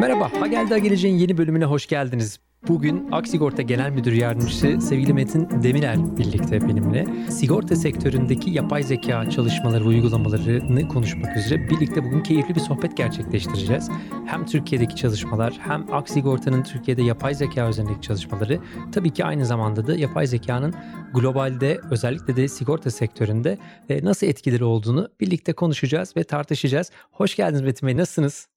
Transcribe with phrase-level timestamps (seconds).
[0.00, 2.40] Merhaba, Ha Geldi Ha Geleceğin yeni bölümüne hoş geldiniz.
[2.68, 9.84] Bugün Aksigorta Genel Müdür Yardımcısı sevgili Metin Demirer birlikte benimle sigorta sektöründeki yapay zeka çalışmaları
[9.84, 13.90] ve uygulamalarını konuşmak üzere birlikte bugün keyifli bir sohbet gerçekleştireceğiz.
[14.26, 18.60] Hem Türkiye'deki çalışmalar hem Aksigorta'nın Türkiye'de yapay zeka üzerindeki çalışmaları
[18.92, 20.74] tabii ki aynı zamanda da yapay zekanın
[21.14, 23.58] globalde özellikle de sigorta sektöründe
[23.88, 26.90] e, nasıl etkileri olduğunu birlikte konuşacağız ve tartışacağız.
[27.10, 28.48] Hoş geldiniz Metin Bey, nasılsınız?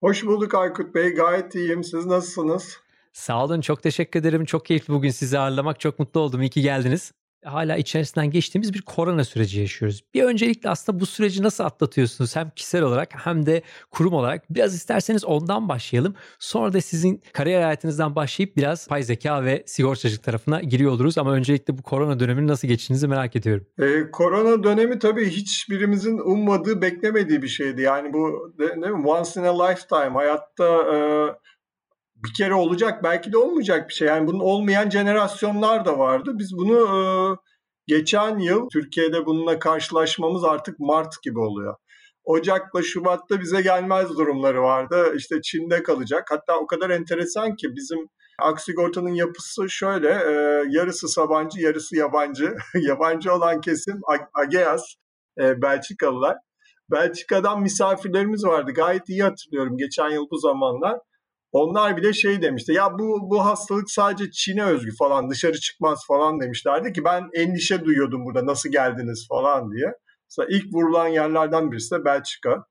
[0.00, 1.14] Hoş bulduk Aykut Bey.
[1.14, 1.84] Gayet iyiyim.
[1.84, 2.82] Siz nasılsınız?
[3.12, 3.60] Sağ olun.
[3.60, 4.44] Çok teşekkür ederim.
[4.44, 5.80] Çok keyifli bugün sizi ağırlamak.
[5.80, 6.42] Çok mutlu oldum.
[6.42, 7.12] İyi ki geldiniz
[7.44, 10.04] hala içerisinden geçtiğimiz bir korona süreci yaşıyoruz.
[10.14, 14.74] Bir öncelikle aslında bu süreci nasıl atlatıyorsunuz hem kişisel olarak hem de kurum olarak biraz
[14.74, 16.14] isterseniz ondan başlayalım.
[16.38, 21.32] Sonra da sizin kariyer hayatınızdan başlayıp biraz pay zeka ve sigortacılık tarafına giriyor oluruz ama
[21.32, 23.66] öncelikle bu korona dönemini nasıl geçtiğinizi merak ediyorum.
[23.78, 27.82] Ee, korona dönemi tabii hiçbirimizin ummadığı, beklemediği bir şeydi.
[27.82, 29.08] Yani bu mi?
[29.08, 30.96] once in a lifetime hayatta e,
[32.24, 34.08] bir kere olacak belki de olmayacak bir şey.
[34.08, 36.32] Yani bunun olmayan jenerasyonlar da vardı.
[36.34, 37.00] Biz bunu e,
[37.86, 41.76] geçen yıl Türkiye'de bununla karşılaşmamız artık Mart gibi oluyor.
[42.24, 45.12] Ocak'la Şubat'ta bize gelmez durumları vardı.
[45.16, 46.24] İşte Çin'de kalacak.
[46.30, 50.08] Hatta o kadar enteresan ki bizim Aksigorta'nın yapısı şöyle.
[50.08, 52.54] E, yarısı Sabancı, yarısı yabancı.
[52.74, 54.00] yabancı olan kesim
[54.34, 54.82] Ageas,
[55.40, 56.36] e, Belçikalılar.
[56.90, 58.72] Belçika'dan misafirlerimiz vardı.
[58.72, 60.98] Gayet iyi hatırlıyorum geçen yıl bu zamanlar.
[61.52, 62.72] Onlar bile şey demişti.
[62.72, 67.84] Ya bu bu hastalık sadece Çin'e özgü falan dışarı çıkmaz falan demişlerdi ki ben endişe
[67.84, 69.92] duyuyordum burada nasıl geldiniz falan diye.
[70.30, 72.64] Mesela ilk vurulan yerlerden birisi de Belçika.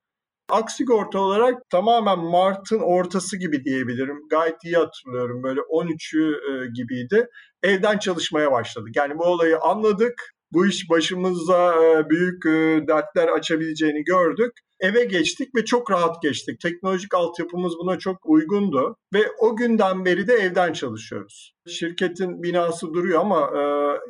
[0.50, 4.18] Aksigorta olarak tamamen Mart'ın ortası gibi diyebilirim.
[4.30, 5.44] Gayet iyi hatırlıyorum.
[5.44, 7.28] Böyle 13'ü e, gibiydi.
[7.64, 8.96] Evden çalışmaya başladık.
[8.96, 10.14] Yani bu olayı anladık.
[10.54, 14.52] Bu iş başımıza e, büyük e, dertler açabileceğini gördük
[14.82, 16.60] eve geçtik ve çok rahat geçtik.
[16.60, 21.56] Teknolojik altyapımız buna çok uygundu ve o günden beri de evden çalışıyoruz.
[21.68, 23.64] Şirketin binası duruyor ama e,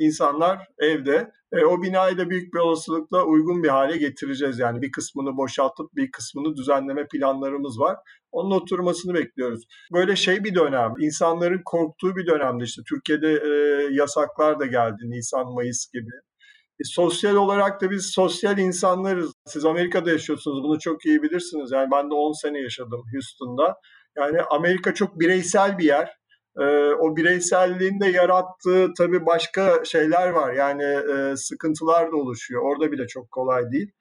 [0.06, 1.32] insanlar evde.
[1.52, 4.60] E, o binayı da büyük bir olasılıkla uygun bir hale getireceğiz.
[4.60, 7.98] Yani bir kısmını boşaltıp bir kısmını düzenleme planlarımız var.
[8.32, 9.64] Onun oturmasını bekliyoruz.
[9.94, 13.50] Böyle şey bir dönem, insanların korktuğu bir dönemde işte Türkiye'de e,
[13.94, 16.12] yasaklar da geldi Nisan, Mayıs gibi.
[16.82, 19.34] E, sosyal olarak da biz sosyal insanlarız.
[19.46, 21.72] Siz Amerika'da yaşıyorsunuz bunu çok iyi bilirsiniz.
[21.72, 23.76] Yani ben de 10 sene yaşadım Houston'da.
[24.18, 26.18] Yani Amerika çok bireysel bir yer.
[26.60, 26.64] E,
[27.00, 30.54] o bireyselliğin de yarattığı tabii başka şeyler var.
[30.54, 32.62] Yani e, sıkıntılar da oluşuyor.
[32.64, 33.92] Orada bile çok kolay değil.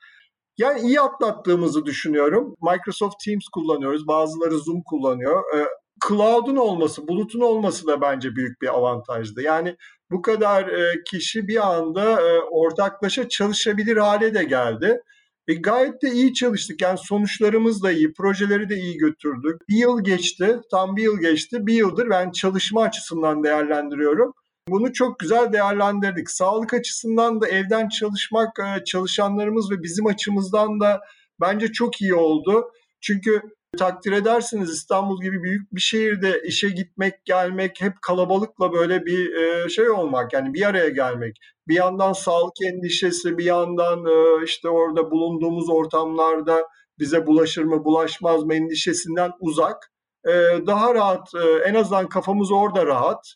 [0.58, 2.56] Yani iyi atlattığımızı düşünüyorum.
[2.62, 4.06] Microsoft Teams kullanıyoruz.
[4.08, 5.42] Bazıları Zoom kullanıyor.
[5.56, 5.66] E,
[6.08, 9.42] cloud'un olması, bulutun olması da bence büyük bir avantajdı.
[9.42, 9.76] Yani
[10.10, 15.00] bu kadar e, kişi bir anda e, ortaklaşa çalışabilir hale de geldi.
[15.48, 16.82] E, gayet de iyi çalıştık.
[16.82, 19.68] Yani sonuçlarımız da iyi, projeleri de iyi götürdük.
[19.68, 21.66] Bir yıl geçti, tam bir yıl geçti.
[21.66, 24.32] Bir yıldır ben çalışma açısından değerlendiriyorum.
[24.68, 26.30] Bunu çok güzel değerlendirdik.
[26.30, 31.00] Sağlık açısından da evden çalışmak, e, çalışanlarımız ve bizim açımızdan da
[31.40, 32.70] bence çok iyi oldu.
[33.00, 33.42] Çünkü
[33.78, 39.68] Takdir edersiniz İstanbul gibi büyük bir şehirde işe gitmek, gelmek, hep kalabalıkla böyle bir e,
[39.68, 41.38] şey olmak yani bir araya gelmek.
[41.68, 48.44] Bir yandan sağlık endişesi, bir yandan e, işte orada bulunduğumuz ortamlarda bize bulaşır mı, bulaşmaz
[48.44, 49.92] mı endişesinden uzak.
[50.26, 50.32] E,
[50.66, 51.28] daha rahat,
[51.66, 53.34] en azından kafamız orada rahat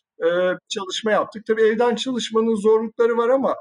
[0.69, 1.45] çalışma yaptık.
[1.47, 3.55] Tabii evden çalışmanın zorlukları var ama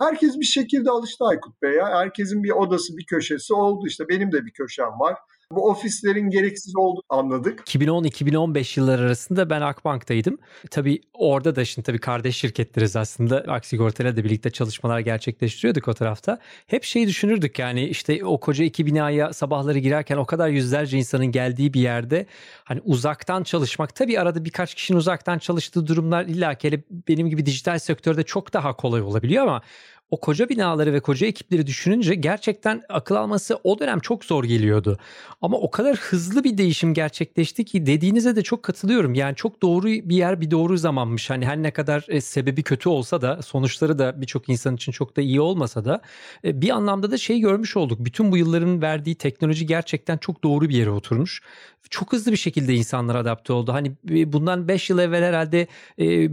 [0.00, 1.88] herkes bir şekilde alıştı Aykut Bey ya.
[1.88, 4.08] Herkesin bir odası, bir köşesi oldu işte.
[4.08, 5.16] Benim de bir köşem var.
[5.52, 7.60] Bu ofislerin gereksiz olduğunu anladık.
[7.60, 10.38] 2010-2015 yılları arasında ben Akbank'taydım.
[10.70, 13.36] Tabii orada da şimdi tabii kardeş şirketleriz aslında.
[13.38, 16.38] Aksigorta'yla da birlikte çalışmalar gerçekleştiriyorduk o tarafta.
[16.66, 21.26] Hep şey düşünürdük yani işte o koca iki binaya sabahları girerken o kadar yüzlerce insanın
[21.26, 22.26] geldiği bir yerde
[22.64, 27.78] hani uzaktan çalışmak tabii arada birkaç kişinin uzaktan çalıştığı durumlar illa ki benim gibi dijital
[27.78, 29.62] sektörde çok daha kolay olabiliyor ama
[30.10, 34.98] o koca binaları ve koca ekipleri düşününce gerçekten akıl alması o dönem çok zor geliyordu.
[35.42, 39.14] Ama o kadar hızlı bir değişim gerçekleşti ki dediğinize de çok katılıyorum.
[39.14, 41.30] Yani çok doğru bir yer bir doğru zamanmış.
[41.30, 45.16] Hani her ne kadar e, sebebi kötü olsa da sonuçları da birçok insan için çok
[45.16, 46.00] da iyi olmasa da
[46.44, 48.04] e, bir anlamda da şey görmüş olduk.
[48.04, 51.42] Bütün bu yılların verdiği teknoloji gerçekten çok doğru bir yere oturmuş.
[51.90, 53.72] Çok hızlı bir şekilde insanlar adapte oldu.
[53.72, 55.66] Hani e, bundan 5 yıl evvel herhalde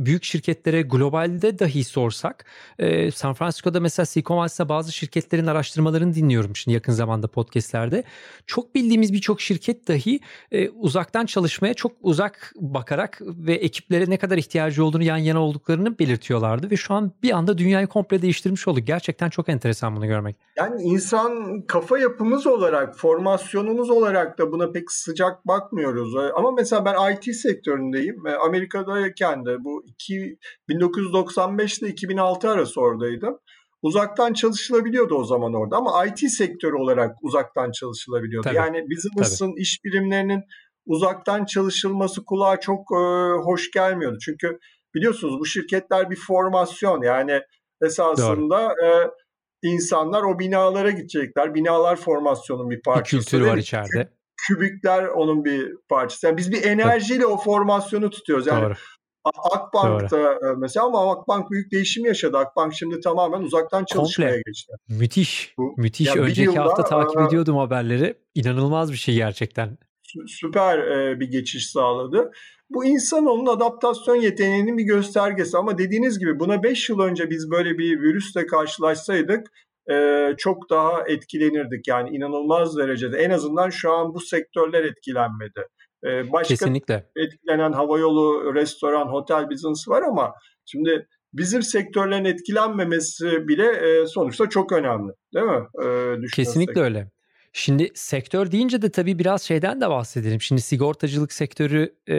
[0.05, 2.45] büyük şirketlere globalde dahi sorsak
[3.13, 8.03] San Francisco Meksiko'da mesela Silicon Valley'de bazı şirketlerin araştırmalarını dinliyorum şimdi yakın zamanda podcastlerde.
[8.47, 10.19] Çok bildiğimiz birçok şirket dahi
[10.51, 16.00] e, uzaktan çalışmaya çok uzak bakarak ve ekiplere ne kadar ihtiyacı olduğunu yan yana olduklarını
[16.00, 18.88] belirtiyorlardı ve şu an bir anda dünyayı komple değiştirmiş olduk.
[18.88, 20.35] Gerçekten çok enteresan bunu görmek.
[20.57, 26.15] Yani insan kafa yapımız olarak, formasyonumuz olarak da buna pek sıcak bakmıyoruz.
[26.35, 28.23] Ama mesela ben IT sektöründeyim.
[28.45, 30.38] Amerika'dayken de bu iki,
[30.69, 33.39] 1995 ile 2006 arası oradaydım.
[33.81, 38.44] Uzaktan çalışılabiliyordu o zaman orada ama IT sektörü olarak uzaktan çalışılabiliyordu.
[38.44, 38.56] Tabii.
[38.56, 39.62] Yani business'ın, Tabii.
[39.62, 40.44] iş birimlerinin
[40.86, 43.04] uzaktan çalışılması kulağa çok e,
[43.44, 44.18] hoş gelmiyordu.
[44.25, 44.60] Çünkü
[44.95, 47.42] biliyorsunuz bu şirketler bir formasyon yani
[47.81, 48.88] esasında e,
[49.63, 51.56] insanlar o binalara gidecekler.
[51.56, 53.18] Binalar formasyonun bir parçası.
[53.18, 54.10] Bir kültürü var içeride.
[54.48, 56.27] Kübükler onun bir parçası.
[56.27, 57.33] Yani biz bir enerjiyle Tabii.
[57.33, 58.48] o formasyonu tutuyoruz.
[58.48, 58.74] Yani Doğru.
[59.51, 60.51] Akbank'ta Doğru.
[60.51, 62.38] E, mesela ama Akbank büyük değişim yaşadı.
[62.38, 64.42] Akbank şimdi tamamen uzaktan çalışmaya Komple.
[64.45, 64.74] geçti.
[64.89, 65.54] Müthiş.
[65.57, 66.07] Bu, müthiş.
[66.07, 68.16] Yani Önceki yılda, hafta takip a, ediyordum haberleri.
[68.36, 69.77] İnanılmaz bir şey gerçekten.
[70.27, 72.31] Süper e, bir geçiş sağladı.
[72.69, 77.77] Bu insanoğlunun adaptasyon yeteneğinin bir göstergesi ama dediğiniz gibi buna 5 yıl önce biz böyle
[77.77, 79.48] bir virüsle karşılaşsaydık
[79.92, 81.88] e, çok daha etkilenirdik.
[81.88, 85.68] Yani inanılmaz derecede en azından şu an bu sektörler etkilenmedi.
[86.05, 87.05] E, başka Kesinlikle.
[87.15, 90.33] etkilenen havayolu, restoran, otel business var ama
[90.65, 95.65] şimdi bizim sektörlerin etkilenmemesi bile e, sonuçta çok önemli değil mi?
[95.85, 97.09] E, Kesinlikle öyle.
[97.57, 100.41] Şimdi sektör deyince de tabii biraz şeyden de bahsedelim.
[100.41, 102.15] Şimdi sigortacılık sektörü e,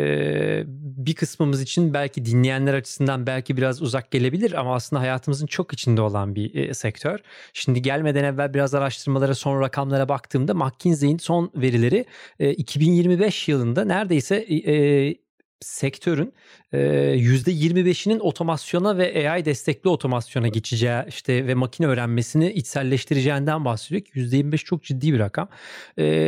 [1.07, 6.01] bir kısmımız için belki dinleyenler açısından belki biraz uzak gelebilir ama aslında hayatımızın çok içinde
[6.01, 7.19] olan bir e, sektör.
[7.53, 12.05] Şimdi gelmeden evvel biraz araştırmalara son rakamlara baktığımda McKinsey'in son verileri
[12.41, 15.26] e, 2025 yılında neredeyse e,
[15.61, 16.35] sektörün
[16.73, 24.57] %25'inin otomasyona ve AI destekli otomasyona geçeceği işte ve makine öğrenmesini içselleştireceğinden bahsediyor ki %25
[24.57, 25.49] çok ciddi bir rakam.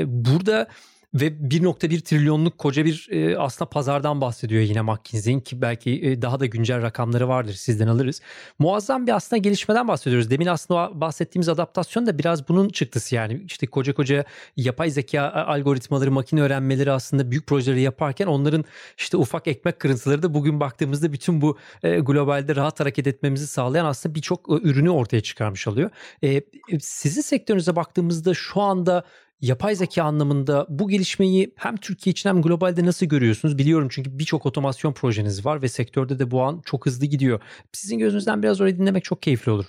[0.07, 0.69] Burada
[1.15, 6.41] ve 1.1 trilyonluk koca bir e, aslında pazardan bahsediyor yine McKinsey'in ki belki e, daha
[6.41, 8.21] da güncel rakamları vardır sizden alırız.
[8.59, 10.31] Muazzam bir aslında gelişmeden bahsediyoruz.
[10.31, 14.25] Demin aslında bahsettiğimiz adaptasyon da biraz bunun çıktısı yani işte koca koca
[14.57, 18.65] yapay zeka algoritmaları, makine öğrenmeleri aslında büyük projeleri yaparken onların
[18.99, 23.85] işte ufak ekmek kırıntıları da bugün baktığımızda bütün bu e, globalde rahat hareket etmemizi sağlayan
[23.85, 25.91] aslında birçok e, ürünü ortaya çıkarmış oluyor.
[26.23, 26.43] E, e
[26.81, 29.05] sizin sektörünüze baktığımızda şu anda
[29.41, 33.59] yapay zeka anlamında bu gelişmeyi hem Türkiye için hem globalde nasıl görüyorsunuz?
[33.59, 37.41] Biliyorum çünkü birçok otomasyon projeniz var ve sektörde de bu an çok hızlı gidiyor.
[37.73, 39.67] Sizin gözünüzden biraz orayı dinlemek çok keyifli olur.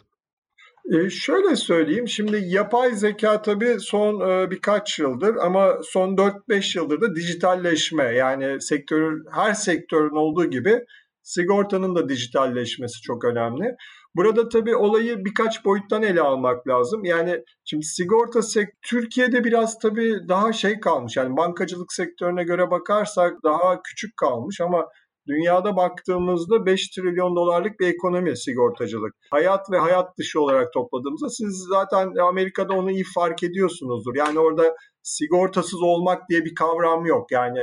[0.93, 7.01] E şöyle söyleyeyim, şimdi yapay zeka tabii son e, birkaç yıldır ama son 4-5 yıldır
[7.01, 10.79] da dijitalleşme yani sektörün her sektörün olduğu gibi
[11.21, 13.75] sigortanın da dijitalleşmesi çok önemli.
[14.15, 17.05] Burada tabii olayı birkaç boyuttan ele almak lazım.
[17.05, 21.17] Yani şimdi sigorta sektörü Türkiye'de biraz tabii daha şey kalmış.
[21.17, 24.87] Yani bankacılık sektörüne göre bakarsak daha küçük kalmış ama
[25.29, 29.15] Dünyada baktığımızda 5 trilyon dolarlık bir ekonomi sigortacılık.
[29.31, 34.15] Hayat ve hayat dışı olarak topladığımızda siz zaten Amerika'da onu iyi fark ediyorsunuzdur.
[34.15, 37.31] Yani orada sigortasız olmak diye bir kavram yok.
[37.31, 37.59] Yani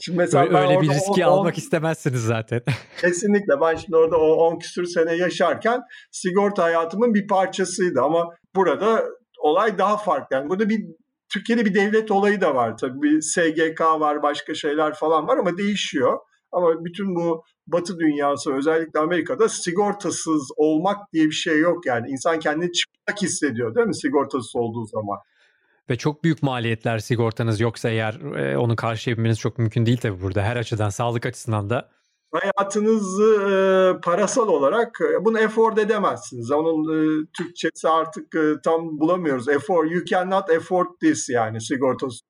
[0.00, 2.60] Şimdi mesela öyle, öyle bir riski 10, almak istemezsiniz zaten.
[3.00, 3.60] Kesinlikle.
[3.60, 9.04] Ben şimdi orada o 10 küsür sene yaşarken sigorta hayatımın bir parçasıydı ama burada
[9.38, 10.36] olay daha farklı.
[10.36, 10.80] Yani burada bir
[11.32, 13.02] Türkiye'de bir devlet olayı da var tabii.
[13.02, 16.18] Bir SGK var, başka şeyler falan var ama değişiyor.
[16.52, 22.08] Ama bütün bu Batı dünyası özellikle Amerika'da sigortasız olmak diye bir şey yok yani.
[22.08, 25.18] İnsan kendini çıplak hissediyor değil mi sigortasız olduğu zaman?
[25.90, 30.42] Ve çok büyük maliyetler sigortanız yoksa eğer e, onu karşılayabilmeniz çok mümkün değil tabii burada.
[30.42, 31.90] Her açıdan, sağlık açısından da.
[32.32, 33.52] Hayatınızı e,
[34.00, 36.50] parasal olarak e, bunu afford edemezsiniz.
[36.50, 39.48] Onun e, Türkçesi artık e, tam bulamıyoruz.
[39.48, 42.24] Afford, you cannot afford this yani sigortası.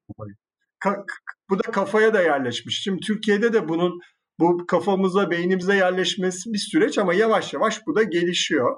[0.85, 1.05] Ka-
[1.51, 2.83] bu da kafaya da yerleşmiş.
[2.83, 4.01] Şimdi Türkiye'de de bunun
[4.41, 8.77] bu kafamıza, beynimize yerleşmesi bir süreç ama yavaş yavaş bu da gelişiyor.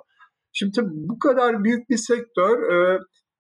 [0.53, 2.99] Şimdi bu kadar büyük bir sektör e,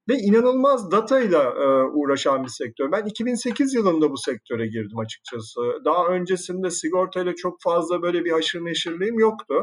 [0.08, 2.92] ve inanılmaz datayla e, uğraşan bir sektör.
[2.92, 5.60] Ben 2008 yılında bu sektöre girdim açıkçası.
[5.84, 9.54] Daha öncesinde sigortayla çok fazla böyle bir haşır neşirliğim yoktu.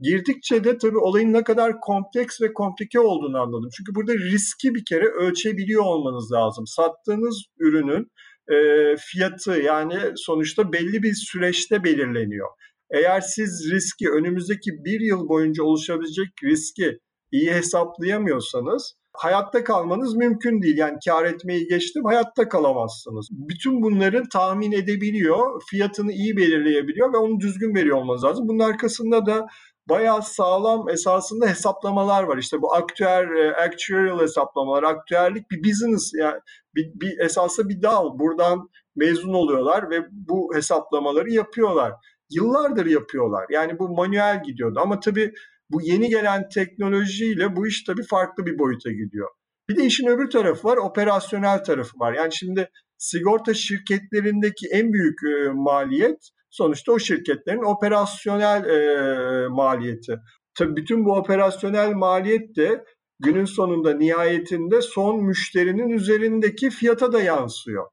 [0.00, 3.68] Girdikçe de tabii olayın ne kadar kompleks ve komplike olduğunu anladım.
[3.76, 6.66] Çünkü burada riski bir kere ölçebiliyor olmanız lazım.
[6.66, 8.10] Sattığınız ürünün
[8.48, 8.56] e,
[8.96, 12.48] fiyatı yani sonuçta belli bir süreçte belirleniyor.
[12.90, 16.98] Eğer siz riski önümüzdeki bir yıl boyunca oluşabilecek riski
[17.32, 20.78] iyi hesaplayamıyorsanız hayatta kalmanız mümkün değil.
[20.78, 23.28] Yani kar etmeyi geçtim hayatta kalamazsınız.
[23.30, 28.48] Bütün bunların tahmin edebiliyor, fiyatını iyi belirleyebiliyor ve onu düzgün veriyor olmanız lazım.
[28.48, 29.46] Bunun arkasında da
[29.88, 32.38] bayağı sağlam esasında hesaplamalar var.
[32.38, 36.40] İşte bu aktüer, e, actuarial hesaplamalar, aktüerlik bir business yani
[36.74, 38.18] bir, bir esasında bir dal.
[38.18, 41.92] Buradan mezun oluyorlar ve bu hesaplamaları yapıyorlar.
[42.30, 43.46] Yıllardır yapıyorlar.
[43.50, 45.32] Yani bu manuel gidiyordu ama tabii
[45.72, 49.28] bu yeni gelen teknolojiyle bu iş tabii farklı bir boyuta gidiyor.
[49.68, 52.12] Bir de işin öbür tarafı var, operasyonel tarafı var.
[52.12, 60.16] Yani şimdi sigorta şirketlerindeki en büyük e, maliyet sonuçta o şirketlerin operasyonel e, maliyeti.
[60.54, 62.84] Tabii bütün bu operasyonel maliyet de
[63.20, 67.86] günün sonunda nihayetinde son müşterinin üzerindeki fiyata da yansıyor.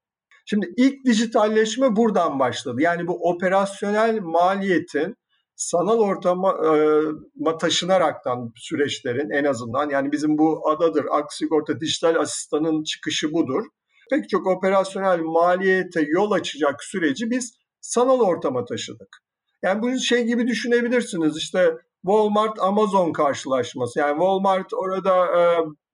[0.45, 2.81] Şimdi ilk dijitalleşme buradan başladı.
[2.81, 5.15] Yani bu operasyonel maliyetin
[5.60, 13.34] sanal ortama e, taşınaraktan süreçlerin en azından yani bizim bu adadır Aksigorta Dijital Asistan'ın çıkışı
[13.34, 13.63] budur.
[14.10, 19.18] Pek çok operasyonel maliyete yol açacak süreci biz sanal ortama taşıdık.
[19.63, 24.00] Yani bunu şey gibi düşünebilirsiniz işte Walmart Amazon karşılaşması.
[24.00, 25.42] Yani Walmart orada e,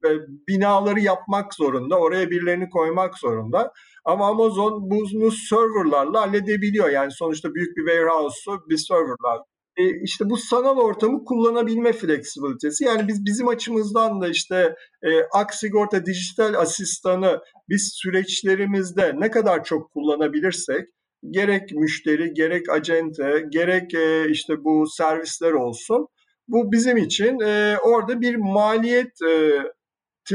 [0.07, 0.09] e,
[0.47, 3.71] binaları yapmak zorunda, oraya birilerini koymak zorunda.
[4.05, 6.89] Ama Amazon bunu serverlarla halledebiliyor.
[6.89, 9.41] Yani sonuçta büyük bir warehouse'u bir serverlar.
[9.77, 12.83] E, işte bu sanal ortamı kullanabilme fleksibilitesi.
[12.83, 17.39] Yani biz bizim açımızdan da işte e, Aksigorta dijital asistanı
[17.69, 20.87] biz süreçlerimizde ne kadar çok kullanabilirsek
[21.31, 26.07] gerek müşteri, gerek acente, gerek e, işte bu servisler olsun.
[26.47, 29.71] Bu bizim için e, orada bir maliyetin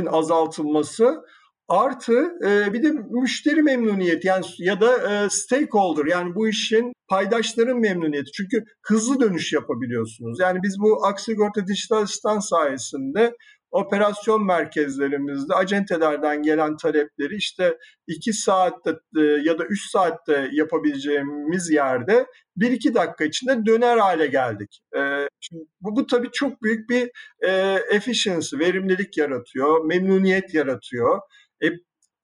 [0.06, 1.24] azaltılması
[1.70, 2.12] artı
[2.46, 8.32] e, bir de müşteri memnuniyeti yani ya da e, stakeholder yani bu işin paydaşların memnuniyeti.
[8.32, 10.40] Çünkü hızlı dönüş yapabiliyorsunuz.
[10.40, 13.32] Yani biz bu Aksigorta Dijital Asistan sayesinde
[13.70, 22.26] operasyon merkezlerimizde acentelerden gelen talepleri işte 2 saatte e, ya da 3 saatte yapabileceğimiz yerde
[22.58, 24.80] 1-2 dakika içinde döner hale geldik.
[24.96, 25.00] E,
[25.40, 27.10] şimdi bu, bu tabii çok büyük bir
[27.46, 31.20] e, efficiency, verimlilik yaratıyor, memnuniyet yaratıyor.
[31.64, 31.66] E,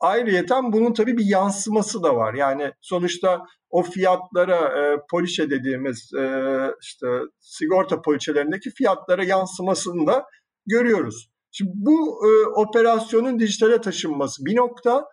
[0.01, 2.35] ayrıyeten bunun tabii bir yansıması da var.
[2.35, 7.07] Yani sonuçta o fiyatlara e, poliçe dediğimiz e, işte
[7.41, 10.27] sigorta poliçelerindeki fiyatlara yansımasını da
[10.67, 11.31] görüyoruz.
[11.51, 15.05] Şimdi bu e, operasyonun dijitale taşınması bir nokta.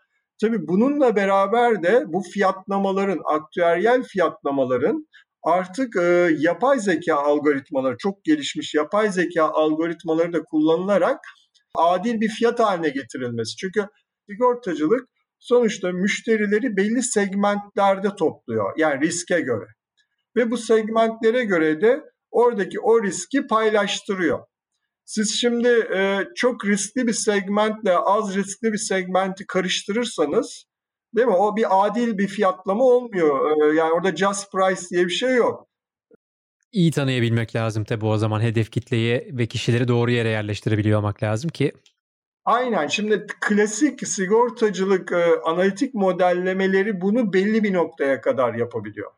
[0.41, 5.07] Tabii bununla beraber de bu fiyatlamaların, aktüeryel fiyatlamaların
[5.43, 11.19] artık e, yapay zeka algoritmaları, çok gelişmiş yapay zeka algoritmaları da kullanılarak
[11.75, 13.55] adil bir fiyat haline getirilmesi.
[13.55, 13.87] Çünkü
[14.29, 18.73] sigortacılık sonuçta müşterileri belli segmentlerde topluyor.
[18.77, 19.65] Yani riske göre.
[20.35, 22.01] Ve bu segmentlere göre de
[22.31, 24.39] oradaki o riski paylaştırıyor.
[25.05, 30.65] Siz şimdi e, çok riskli bir segmentle az riskli bir segmenti karıştırırsanız
[31.15, 31.33] değil mi?
[31.33, 33.51] O bir adil bir fiyatlama olmuyor.
[33.51, 35.67] E, yani orada just price diye bir şey yok.
[36.71, 41.49] İyi tanıyabilmek lazım tabii o zaman hedef kitleyi ve kişileri doğru yere yerleştirebiliyor olmak lazım
[41.49, 41.71] ki
[42.45, 42.87] Aynen.
[42.87, 49.11] Şimdi klasik sigortacılık e, analitik modellemeleri bunu belli bir noktaya kadar yapabiliyor.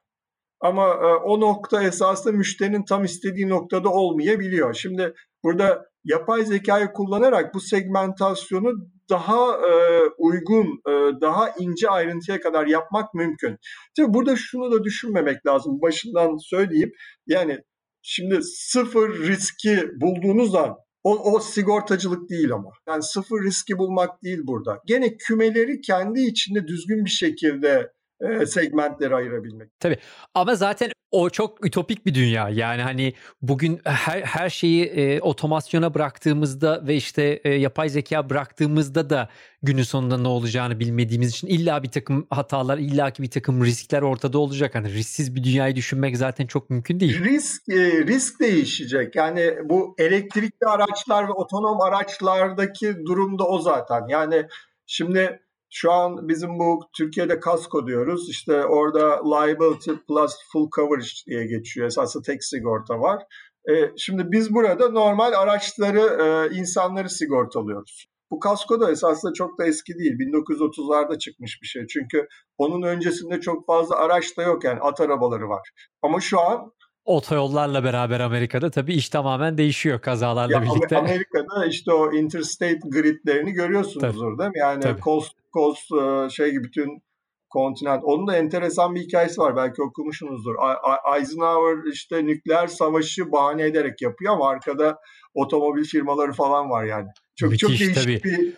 [0.59, 4.73] Ama e, o nokta esasında müşterinin tam istediği noktada olmayabiliyor.
[4.73, 5.13] Şimdi
[5.43, 8.73] burada yapay zekayı kullanarak bu segmentasyonu
[9.09, 13.57] daha e, uygun, e, daha ince ayrıntıya kadar yapmak mümkün.
[13.97, 15.81] Tabii burada şunu da düşünmemek lazım.
[15.81, 16.91] Başından söyleyeyim.
[17.27, 17.59] Yani
[18.01, 22.69] şimdi sıfır riski bulduğunuz an o, o sigortacılık değil ama.
[22.87, 24.81] Yani sıfır riski bulmak değil burada.
[24.85, 27.91] Gene kümeleri kendi içinde düzgün bir şekilde
[28.21, 29.79] e, segmentleri ayırabilmek.
[29.79, 29.97] Tabii
[30.33, 32.49] ama zaten o çok ütopik bir dünya.
[32.49, 39.09] Yani hani bugün her her şeyi e, otomasyona bıraktığımızda ve işte e, yapay zeka bıraktığımızda
[39.09, 39.29] da
[39.63, 44.01] günün sonunda ne olacağını bilmediğimiz için illa bir takım hatalar, illa ki bir takım riskler
[44.01, 44.75] ortada olacak.
[44.75, 47.23] Hani risksiz bir dünyayı düşünmek zaten çok mümkün değil.
[47.23, 49.15] Risk e, risk değişecek.
[49.15, 54.07] Yani bu elektrikli araçlar ve otonom araçlardaki durumda o zaten.
[54.09, 54.47] Yani
[54.87, 55.44] şimdi
[55.77, 58.29] şu an bizim bu Türkiye'de kasko diyoruz.
[58.29, 61.87] İşte orada liability plus full coverage diye geçiyor.
[61.87, 63.23] Esasında tek sigorta var.
[63.69, 68.05] E, şimdi biz burada normal araçları, e, insanları sigortalıyoruz.
[68.31, 70.13] Bu kasko da esasında çok da eski değil.
[70.19, 71.87] 1930'larda çıkmış bir şey.
[71.87, 72.27] Çünkü
[72.57, 75.69] onun öncesinde çok fazla araç da yok yani at arabaları var.
[76.01, 76.71] Ama şu an
[77.05, 80.97] otoyollarla beraber Amerika'da tabii iş tamamen değişiyor kazalarla ya birlikte.
[80.97, 84.59] Amerika'da işte o interstate gridlerini görüyorsunuzdur değil mi?
[84.59, 85.01] Yani tabii.
[85.01, 87.03] coast coast e, şey gibi bütün
[87.49, 88.03] kontinent.
[88.03, 89.55] Onun da enteresan bir hikayesi var.
[89.55, 90.55] Belki okumuşsunuzdur.
[91.17, 94.99] Eisenhower işte nükleer savaşı bahane ederek yapıyor ama arkada
[95.33, 97.07] otomobil firmaları falan var yani.
[97.35, 98.23] Çok Müthiş, çok değişik tabii.
[98.23, 98.53] bir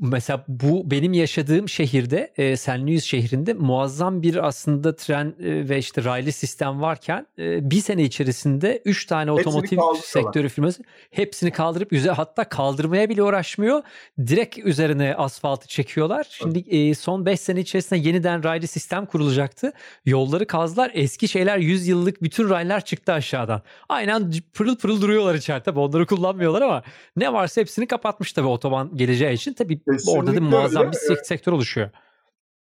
[0.00, 2.68] Mesela bu benim yaşadığım şehirde e, St.
[2.68, 8.02] Louis şehrinde muazzam bir aslında tren e, ve işte raylı sistem varken e, bir sene
[8.02, 13.82] içerisinde 3 tane otomotiv sektörü firması hepsini kaldırıp üzerine hatta kaldırmaya bile uğraşmıyor.
[14.18, 16.26] Direkt üzerine asfaltı çekiyorlar.
[16.30, 19.72] Şimdi e, son 5 sene içerisinde yeniden raylı sistem kurulacaktı.
[20.04, 20.90] Yolları kazdılar.
[20.94, 23.62] Eski şeyler 100 yıllık bütün raylar çıktı aşağıdan.
[23.88, 25.62] Aynen pırıl pırıl duruyorlar içeride.
[25.62, 26.82] Tabii onları kullanmıyorlar ama
[27.16, 29.52] ne varsa hepsini kapatmış tabii otoban geleceği için.
[29.52, 30.92] Tabii Kesinlikle orada da muazzam öyle.
[30.92, 31.90] bir sektör oluşuyor.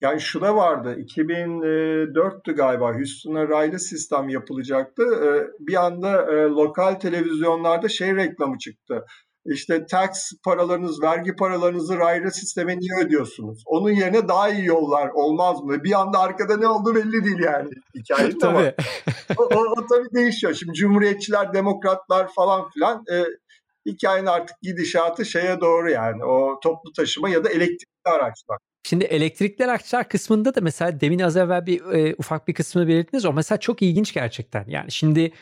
[0.01, 0.97] Yani şu da vardı.
[0.99, 5.03] 2004'tü galiba Houston'a raylı sistem yapılacaktı.
[5.61, 9.05] Bir anda lokal televizyonlarda şey reklamı çıktı.
[9.47, 13.63] İşte tax paralarınız, vergi paralarınızı raylı sisteme niye ödüyorsunuz?
[13.67, 15.85] Onun yerine daha iyi yollar olmaz mı?
[15.85, 18.57] Bir anda arkada ne oldu belli değil yani hikayenin tabii.
[18.57, 18.73] ama
[19.37, 20.55] o, o, o tabii değişiyor.
[20.55, 23.25] Şimdi cumhuriyetçiler, demokratlar falan filan e,
[23.93, 28.59] hikayenin artık gidişatı şeye doğru yani o toplu taşıma ya da elektrikli araçlar.
[28.83, 33.25] Şimdi elektrikli araçlar kısmında da mesela demin az evvel bir e, ufak bir kısmını belirttiniz.
[33.25, 34.65] O mesela çok ilginç gerçekten.
[34.69, 35.33] Yani şimdi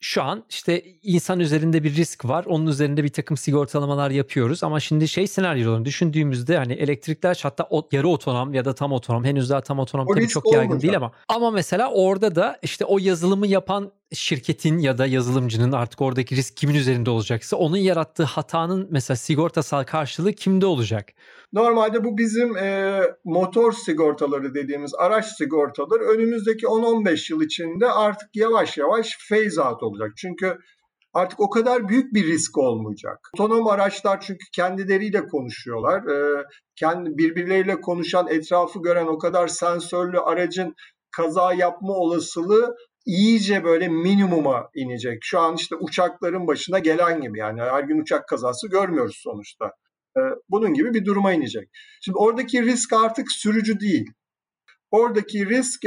[0.00, 2.44] şu an işte insan üzerinde bir risk var.
[2.44, 4.64] Onun üzerinde bir takım sigortalamalar yapıyoruz.
[4.64, 9.24] Ama şimdi şey senaryolarını düşündüğümüzde hani elektrikler hatta o, yarı otonom ya da tam otonom
[9.24, 10.82] henüz daha tam otonom o tabii çok yaygın olmayacak.
[10.82, 11.12] değil ama.
[11.28, 16.56] Ama mesela orada da işte o yazılımı yapan şirketin ya da yazılımcının artık oradaki risk
[16.56, 21.08] kimin üzerinde olacaksa onun yarattığı hatanın mesela sigortasal karşılığı kimde olacak?
[21.52, 28.78] Normalde bu bizim e, motor sigortaları dediğimiz araç sigortaları önümüzdeki 10-15 yıl içinde artık yavaş
[28.78, 30.12] yavaş phase out olacak.
[30.16, 30.58] Çünkü
[31.14, 33.30] artık o kadar büyük bir risk olmayacak.
[33.34, 36.06] Otonom araçlar çünkü kendileriyle konuşuyorlar.
[36.06, 36.44] E,
[36.76, 40.74] kendi birbirleriyle konuşan, etrafı gören o kadar sensörlü aracın
[41.16, 45.18] kaza yapma olasılığı iyice böyle minimuma inecek.
[45.22, 49.72] Şu an işte uçakların başına gelen gibi yani her gün uçak kazası görmüyoruz sonuçta.
[50.16, 51.68] Ee, bunun gibi bir duruma inecek.
[52.00, 54.06] Şimdi oradaki risk artık sürücü değil.
[54.90, 55.82] Oradaki risk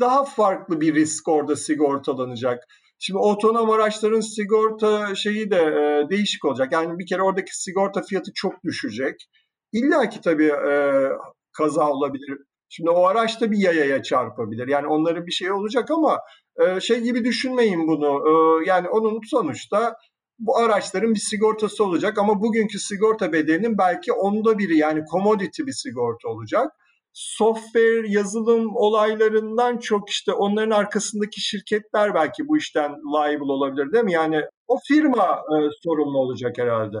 [0.00, 2.64] daha farklı bir risk orada sigortalanacak.
[2.98, 6.72] Şimdi otonom araçların sigorta şeyi de e, değişik olacak.
[6.72, 9.14] Yani bir kere oradaki sigorta fiyatı çok düşecek.
[9.72, 10.72] İlla ki tabii e,
[11.52, 12.38] kaza olabilir.
[12.68, 14.68] Şimdi o araç da bir yayaya çarpabilir.
[14.68, 16.18] Yani onların bir şey olacak ama
[16.58, 18.22] e, şey gibi düşünmeyin bunu.
[18.28, 19.96] E, yani onun sonuçta
[20.38, 25.72] bu araçların bir sigortası olacak ama bugünkü sigorta bedelinin belki onda biri yani commodity bir
[25.72, 26.72] sigorta olacak.
[27.12, 34.12] Software, yazılım olaylarından çok işte onların arkasındaki şirketler belki bu işten liable olabilir değil mi?
[34.12, 36.98] Yani o firma e, sorumlu olacak herhalde.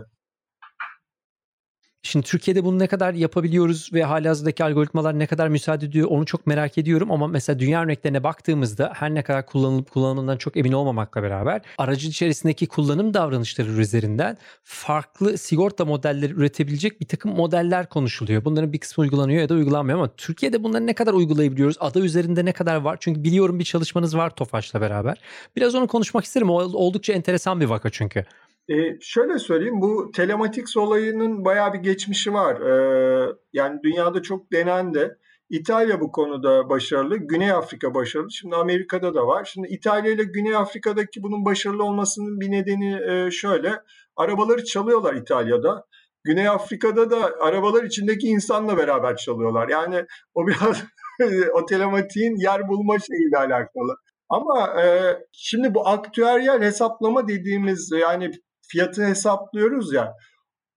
[2.06, 6.46] Şimdi Türkiye'de bunu ne kadar yapabiliyoruz ve halihazırdaki algoritmalar ne kadar müsaade ediyor onu çok
[6.46, 11.22] merak ediyorum ama mesela dünya örneklerine baktığımızda her ne kadar kullanılıp kullanımından çok emin olmamakla
[11.22, 18.44] beraber aracın içerisindeki kullanım davranışları üzerinden farklı sigorta modelleri üretebilecek bir takım modeller konuşuluyor.
[18.44, 21.76] Bunların bir kısmı uygulanıyor ya da uygulanmıyor ama Türkiye'de bunları ne kadar uygulayabiliyoruz?
[21.80, 22.96] Ada üzerinde ne kadar var?
[23.00, 25.18] Çünkü biliyorum bir çalışmanız var Tofaş'la beraber.
[25.56, 26.50] Biraz onu konuşmak isterim.
[26.50, 28.24] O oldukça enteresan bir vaka çünkü.
[28.68, 32.60] E, şöyle söyleyeyim, bu telematics olayının bayağı bir geçmişi var.
[32.60, 35.18] E, yani dünyada çok denendi.
[35.50, 38.30] İtalya bu konuda başarılı, Güney Afrika başarılı.
[38.30, 39.50] Şimdi Amerika'da da var.
[39.52, 43.72] Şimdi İtalya ile Güney Afrika'daki bunun başarılı olmasının bir nedeni e, şöyle.
[44.16, 45.86] Arabaları çalıyorlar İtalya'da.
[46.24, 49.68] Güney Afrika'da da arabalar içindeki insanla beraber çalıyorlar.
[49.68, 50.84] Yani o biraz
[51.52, 53.96] o telematiğin yer bulma şeyiyle alakalı.
[54.28, 58.30] Ama e, şimdi bu aktüeryel hesaplama dediğimiz yani
[58.68, 60.14] fiyatı hesaplıyoruz ya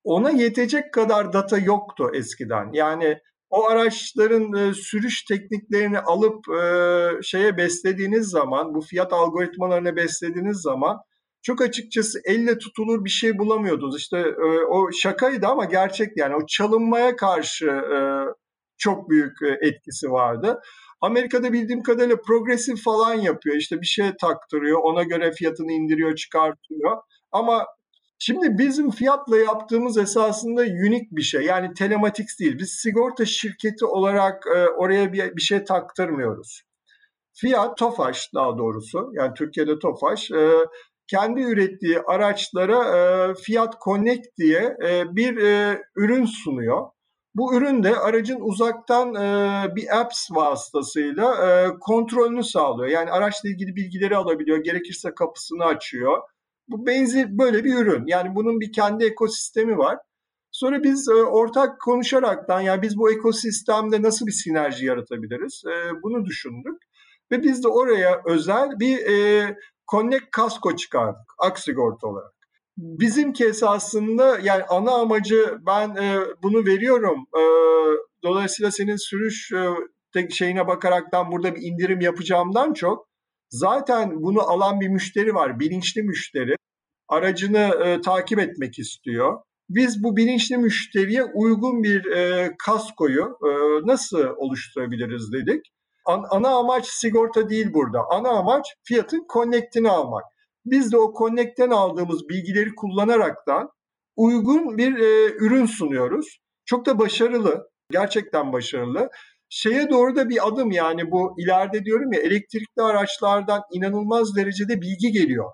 [0.04, 2.70] ona yetecek kadar data yoktu eskiden.
[2.74, 3.18] Yani
[3.50, 6.64] o araçların e, sürüş tekniklerini alıp e,
[7.24, 10.98] şeye beslediğiniz zaman, bu fiyat algoritmalarını beslediğiniz zaman
[11.42, 13.98] çok açıkçası elle tutulur bir şey bulamıyordunuz.
[13.98, 18.00] İşte e, o şakaydı ama gerçek yani o çalınmaya karşı e,
[18.78, 20.60] çok büyük e, etkisi vardı.
[21.02, 23.56] Amerika'da bildiğim kadarıyla progresif falan yapıyor.
[23.56, 26.98] İşte bir şey taktırıyor, ona göre fiyatını indiriyor, çıkartıyor.
[27.32, 27.66] Ama
[28.22, 31.42] Şimdi bizim fiyatla yaptığımız esasında unik bir şey.
[31.42, 32.60] Yani telematics değil.
[32.60, 36.64] Biz sigorta şirketi olarak e, oraya bir, bir şey taktırmıyoruz.
[37.34, 40.50] Fiyat, Tofaş daha doğrusu, yani Türkiye'de Tofaş, e,
[41.08, 46.88] kendi ürettiği araçlara e, Fiat Connect diye e, bir e, ürün sunuyor.
[47.36, 52.90] Bu ürün de aracın uzaktan e, bir apps vasıtasıyla e, kontrolünü sağlıyor.
[52.90, 56.18] Yani araçla ilgili bilgileri alabiliyor, gerekirse kapısını açıyor
[56.70, 58.04] bu benzer böyle bir ürün.
[58.08, 59.98] Yani bunun bir kendi ekosistemi var.
[60.52, 66.26] Sonra biz e, ortak konuşaraktan yani biz bu ekosistemde nasıl bir sinerji yaratabiliriz e, bunu
[66.26, 66.82] düşündük.
[67.32, 69.56] Ve biz de oraya özel bir e,
[69.92, 72.34] Connect Kasko çıkardık aksigorta olarak.
[72.78, 77.26] Bizimki esasında yani ana amacı ben e, bunu veriyorum.
[77.38, 77.44] E,
[78.24, 79.52] dolayısıyla senin sürüş
[80.16, 83.09] e, şeyine bakaraktan burada bir indirim yapacağımdan çok
[83.50, 85.60] zaten bunu alan bir müşteri var.
[85.60, 86.56] Bilinçli müşteri.
[87.08, 89.42] Aracını e, takip etmek istiyor.
[89.70, 93.50] Biz bu bilinçli müşteriye uygun bir e, kaskoyu e,
[93.88, 95.66] nasıl oluşturabiliriz dedik.
[96.06, 98.00] An, ana amaç sigorta değil burada.
[98.10, 100.24] Ana amaç fiyatın connect'ini almak.
[100.66, 103.70] Biz de o connect'ten aldığımız bilgileri kullanaraktan
[104.16, 106.40] uygun bir e, ürün sunuyoruz.
[106.66, 107.70] Çok da başarılı.
[107.92, 109.10] Gerçekten başarılı.
[109.50, 115.12] Şeye doğru da bir adım yani bu ileride diyorum ya elektrikli araçlardan inanılmaz derecede bilgi
[115.12, 115.52] geliyor.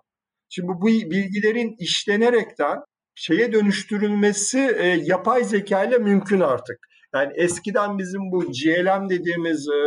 [0.49, 2.77] Şimdi bu bilgilerin işlenerekten
[3.15, 6.77] şeye dönüştürülmesi e, yapay zeka ile mümkün artık.
[7.13, 9.79] Yani eskiden bizim bu GLM dediğimiz e,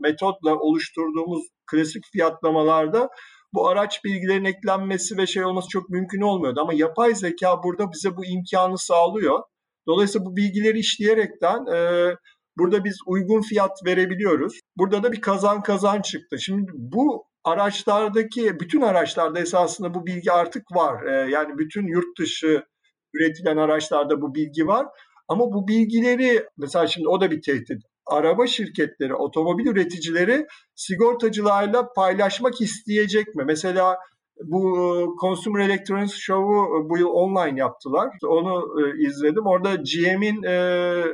[0.00, 3.08] metotla oluşturduğumuz klasik fiyatlamalarda
[3.54, 6.60] bu araç bilgilerin eklenmesi ve şey olması çok mümkün olmuyordu.
[6.60, 9.42] Ama yapay zeka burada bize bu imkanı sağlıyor.
[9.86, 12.10] Dolayısıyla bu bilgileri işleyerekten e,
[12.58, 14.60] burada biz uygun fiyat verebiliyoruz.
[14.76, 16.38] Burada da bir kazan kazan çıktı.
[16.38, 21.02] Şimdi bu araçlardaki bütün araçlarda esasında bu bilgi artık var.
[21.02, 22.64] E, yani bütün yurt dışı
[23.14, 24.86] üretilen araçlarda bu bilgi var.
[25.28, 27.82] Ama bu bilgileri mesela şimdi o da bir tehdit.
[28.06, 33.44] Araba şirketleri, otomobil üreticileri sigortacılarla paylaşmak isteyecek mi?
[33.46, 33.98] Mesela
[34.44, 38.08] bu e, Consumer Electronics Show'u bu yıl online yaptılar.
[38.26, 39.46] Onu e, izledim.
[39.46, 41.04] Orada GM'in e,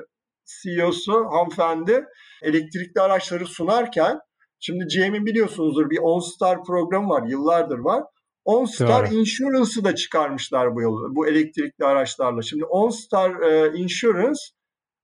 [0.62, 2.04] CEO'su hanımefendi
[2.42, 4.18] elektrikli araçları sunarken
[4.60, 7.22] şimdi GM'in biliyorsunuzdur bir OnStar programı var.
[7.28, 8.04] Yıllardır var.
[8.44, 12.42] OnStar Insurance'ı da çıkarmışlar bu yıl bu elektrikli araçlarla.
[12.42, 14.40] Şimdi OnStar e, Insurance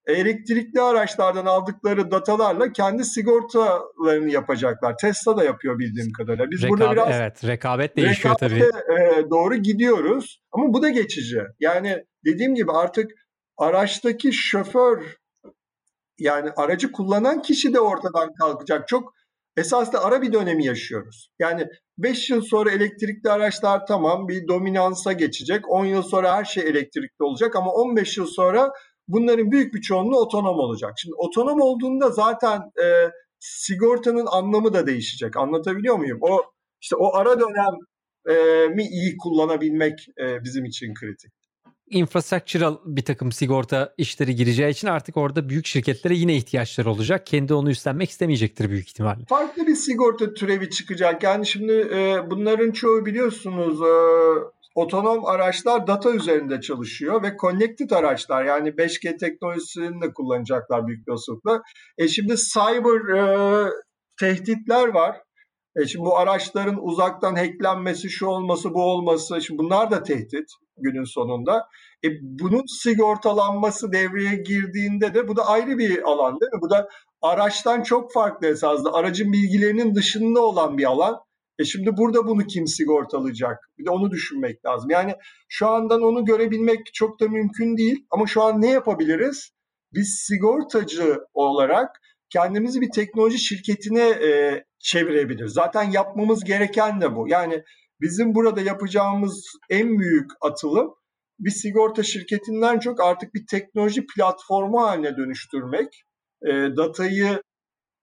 [0.06, 4.96] elektrikli araçlardan aldıkları datalarla kendi sigortalarını yapacaklar.
[4.96, 6.50] Tesla da yapıyor bildiğim kadarıyla.
[6.50, 8.62] Biz Rekabet, burada biraz evet, rekabet değişiyor tabii.
[8.98, 11.40] E, doğru gidiyoruz ama bu da geçici.
[11.60, 13.10] Yani dediğim gibi artık
[13.56, 15.16] araçtaki şoför
[16.18, 18.88] yani aracı kullanan kişi de ortadan kalkacak.
[18.88, 19.14] Çok
[19.56, 21.28] esas da ara bir dönemi yaşıyoruz.
[21.38, 21.66] Yani
[21.98, 25.70] 5 yıl sonra elektrikli araçlar tamam bir dominansa geçecek.
[25.70, 28.72] 10 yıl sonra her şey elektrikli olacak ama 15 yıl sonra
[29.08, 30.92] bunların büyük bir çoğunluğu otonom olacak.
[30.96, 35.36] Şimdi otonom olduğunda zaten e, sigortanın anlamı da değişecek.
[35.36, 36.18] Anlatabiliyor muyum?
[36.20, 36.42] O
[36.80, 37.74] işte o ara dönem
[38.28, 41.43] e, mi iyi kullanabilmek e, bizim için kritik
[41.90, 47.26] infrastructural bir takım sigorta işleri gireceği için artık orada büyük şirketlere yine ihtiyaçları olacak.
[47.26, 49.24] Kendi onu üstlenmek istemeyecektir büyük ihtimalle.
[49.28, 51.22] Farklı bir sigorta türevi çıkacak.
[51.22, 53.94] Yani şimdi e, bunların çoğu biliyorsunuz e,
[54.74, 61.12] otonom araçlar data üzerinde çalışıyor ve connected araçlar yani 5G teknolojisini de kullanacaklar büyük bir
[61.12, 61.62] olasılıkla.
[61.98, 63.70] E şimdi cyber e,
[64.20, 65.16] tehditler var.
[65.76, 71.04] E şimdi bu araçların uzaktan hacklenmesi, şu olması, bu olması, şimdi bunlar da tehdit günün
[71.04, 71.68] sonunda.
[72.04, 76.60] E bunun sigortalanması devreye girdiğinde de bu da ayrı bir alan değil mi?
[76.60, 76.88] Bu da
[77.22, 78.92] araçtan çok farklı esasında.
[78.92, 81.20] Aracın bilgilerinin dışında olan bir alan.
[81.58, 83.70] E şimdi burada bunu kim sigortalayacak?
[83.78, 84.90] Bir de onu düşünmek lazım.
[84.90, 85.14] Yani
[85.48, 88.06] şu andan onu görebilmek çok da mümkün değil.
[88.10, 89.50] Ama şu an ne yapabiliriz?
[89.92, 95.52] Biz sigortacı olarak kendimizi bir teknoloji şirketine e, çevirebiliriz.
[95.52, 97.28] Zaten yapmamız gereken de bu.
[97.28, 97.62] Yani
[98.00, 100.94] bizim burada yapacağımız en büyük atılım
[101.38, 106.02] bir sigorta şirketinden çok artık bir teknoloji platformu haline dönüştürmek.
[106.42, 107.42] E, datayı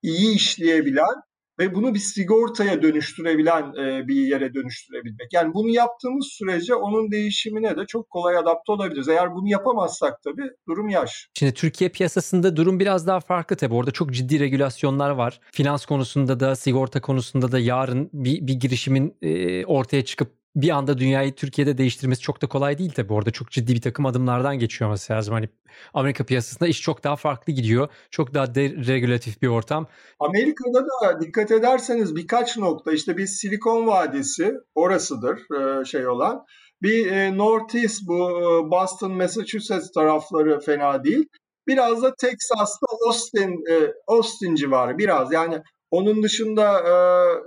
[0.02, 1.16] iyi işleyebilen
[1.60, 5.34] ve bunu bir sigortaya dönüştürebilen e, bir yere dönüştürebilmek.
[5.34, 9.08] Yani bunu yaptığımız sürece onun değişimine de çok kolay adapte olabiliriz.
[9.08, 11.30] Eğer bunu yapamazsak tabii durum yaş.
[11.34, 13.74] Şimdi Türkiye piyasasında durum biraz daha farklı tabii.
[13.74, 15.40] Orada çok ciddi regülasyonlar var.
[15.52, 20.98] Finans konusunda da sigorta konusunda da yarın bir, bir girişimin e, ortaya çıkıp bir anda
[20.98, 23.14] dünyayı Türkiye'de değiştirmesi çok da kolay değil tabii.
[23.14, 25.34] Orada çok ciddi bir takım adımlardan geçiyor olması lazım.
[25.34, 25.50] Hani
[25.94, 27.90] Amerika piyasasında iş çok daha farklı gidiyor.
[28.12, 29.88] Çok daha deregülatif bir ortam.
[30.20, 36.46] Amerika'da da dikkat ederseniz birkaç nokta işte bir Silikon Vadisi orasıdır e, şey olan.
[36.82, 41.26] Bir e, Northeast bu e, Boston, Massachusetts tarafları fena değil.
[41.68, 43.64] Biraz da Texas'ta Austin,
[44.08, 45.62] Austin civarı biraz yani
[45.92, 46.94] onun dışında e,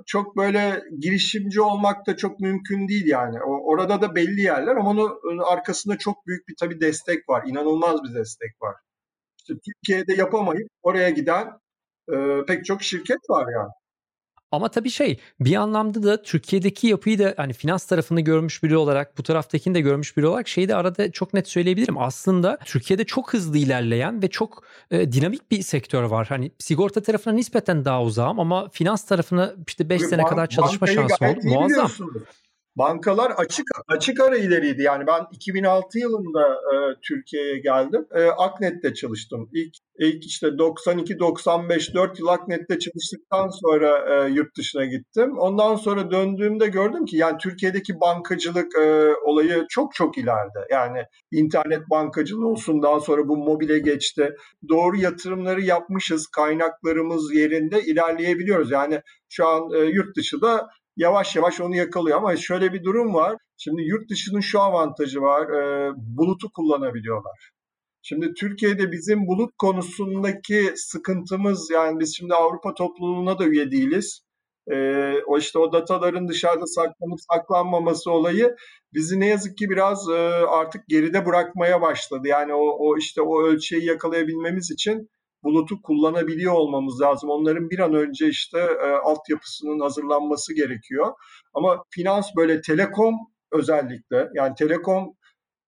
[0.07, 3.43] çok böyle girişimci olmak da çok mümkün değil yani.
[3.43, 7.45] O, orada da belli yerler ama onun arkasında çok büyük bir tabii destek var.
[7.47, 8.75] İnanılmaz bir destek var.
[9.39, 11.49] İşte Türkiye'de yapamayıp oraya giden
[12.13, 13.73] e, pek çok şirket var yani.
[14.55, 19.19] Ama tabii şey bir anlamda da Türkiye'deki yapıyı da hani finans tarafını görmüş biri olarak
[19.19, 21.99] bu taraftakini de görmüş biri olarak şeyi de arada çok net söyleyebilirim.
[21.99, 26.27] Aslında Türkiye'de çok hızlı ilerleyen ve çok e, dinamik bir sektör var.
[26.29, 31.25] Hani sigorta tarafına nispeten daha uzağım ama finans tarafına işte 5 sene kadar çalışma şansı
[31.25, 31.39] oldu.
[31.43, 31.91] Muazzam.
[32.77, 34.83] Bankalar açık açık ara ileriydi.
[34.83, 38.07] Yani ben 2006 yılında e, Türkiye'ye geldim.
[38.15, 39.51] E, Aknet'te çalıştım.
[39.53, 45.39] İlk ilk işte 92 95 4 yıl Aknet'te çalıştıktan sonra e, yurt dışına gittim.
[45.39, 50.67] Ondan sonra döndüğümde gördüm ki yani Türkiye'deki bankacılık e, olayı çok çok ileride.
[50.71, 54.37] Yani internet bankacılığı olsun daha sonra bu mobile geçti.
[54.69, 56.27] Doğru yatırımları yapmışız.
[56.27, 58.71] Kaynaklarımız yerinde ilerleyebiliyoruz.
[58.71, 62.19] Yani şu an e, yurt dışı da yavaş yavaş onu yakalıyor.
[62.19, 63.37] Ama şöyle bir durum var.
[63.57, 65.49] Şimdi yurt dışının şu avantajı var.
[65.49, 67.51] E, bulutu kullanabiliyorlar.
[68.03, 74.21] Şimdi Türkiye'de bizim bulut konusundaki sıkıntımız yani biz şimdi Avrupa topluluğuna da üye değiliz.
[74.73, 78.57] Ee, o işte o dataların dışarıda saklanıp saklanmaması olayı
[78.95, 80.15] bizi ne yazık ki biraz e,
[80.49, 82.29] artık geride bırakmaya başladı.
[82.29, 85.09] Yani o, o işte o ölçeği yakalayabilmemiz için
[85.45, 87.31] bulutu kullanabiliyor olmamız lazım.
[87.31, 91.13] Onların bir an önce işte e, altyapısının hazırlanması gerekiyor.
[91.55, 93.15] Ama finans böyle telekom
[93.53, 95.15] özellikle yani telekom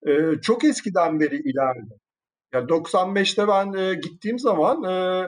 [0.07, 1.95] e, çok eskiden beri ileride.
[2.55, 5.27] Yani 95'te ben e, gittiğim zaman e,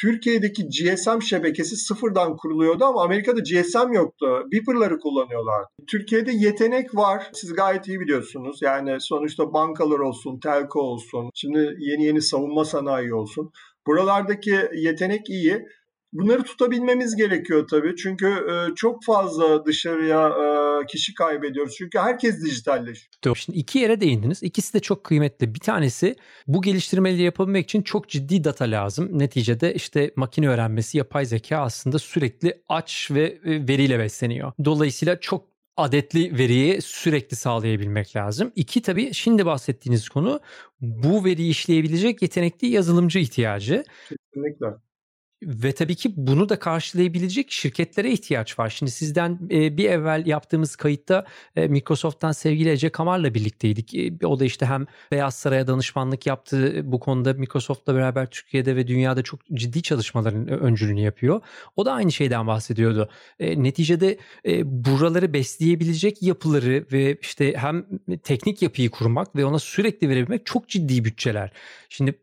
[0.00, 4.26] Türkiye'deki GSM şebekesi sıfırdan kuruluyordu ama Amerika'da GSM yoktu.
[4.52, 5.64] Beeper'ları kullanıyorlar.
[5.86, 7.30] Türkiye'de yetenek var.
[7.32, 8.58] Siz gayet iyi biliyorsunuz.
[8.62, 13.50] Yani sonuçta bankalar olsun, telco olsun, şimdi yeni yeni savunma sanayi olsun.
[13.86, 15.66] Buralardaki yetenek iyi.
[16.12, 17.96] Bunları tutabilmemiz gerekiyor tabii.
[17.96, 21.74] Çünkü e, çok fazla dışarıya e, kişi kaybediyoruz.
[21.78, 23.12] Çünkü herkes dijitalleşiyor.
[23.24, 23.34] Doğru.
[23.34, 24.42] Şimdi iki yere değindiniz.
[24.42, 25.54] İkisi de çok kıymetli.
[25.54, 26.16] Bir tanesi
[26.46, 29.18] bu geliştirmeleri yapabilmek için çok ciddi data lazım.
[29.18, 34.52] Neticede işte makine öğrenmesi, yapay zeka aslında sürekli aç ve e, veriyle besleniyor.
[34.64, 35.49] Dolayısıyla çok
[35.80, 38.52] adetli veriyi sürekli sağlayabilmek lazım.
[38.56, 40.40] İki tabii şimdi bahsettiğiniz konu
[40.80, 43.84] bu veriyi işleyebilecek yetenekli yazılımcı ihtiyacı.
[44.08, 44.66] Kesinlikle.
[45.42, 48.68] Ve tabii ki bunu da karşılayabilecek şirketlere ihtiyaç var.
[48.68, 51.26] Şimdi sizden e, bir evvel yaptığımız kayıtta
[51.56, 53.94] e, Microsoft'tan sevgili Ece Kamar'la birlikteydik.
[53.94, 56.80] E, o da işte hem Beyaz Saray'a danışmanlık yaptı.
[56.84, 61.40] Bu konuda Microsoft'la beraber Türkiye'de ve dünyada çok ciddi çalışmaların öncülüğünü yapıyor.
[61.76, 63.10] O da aynı şeyden bahsediyordu.
[63.40, 64.18] Neticede
[64.64, 67.86] buraları besleyebilecek yapıları ve işte hem
[68.22, 71.52] teknik yapıyı kurmak ve ona sürekli verebilmek çok ciddi bütçeler.
[71.88, 72.14] Şimdi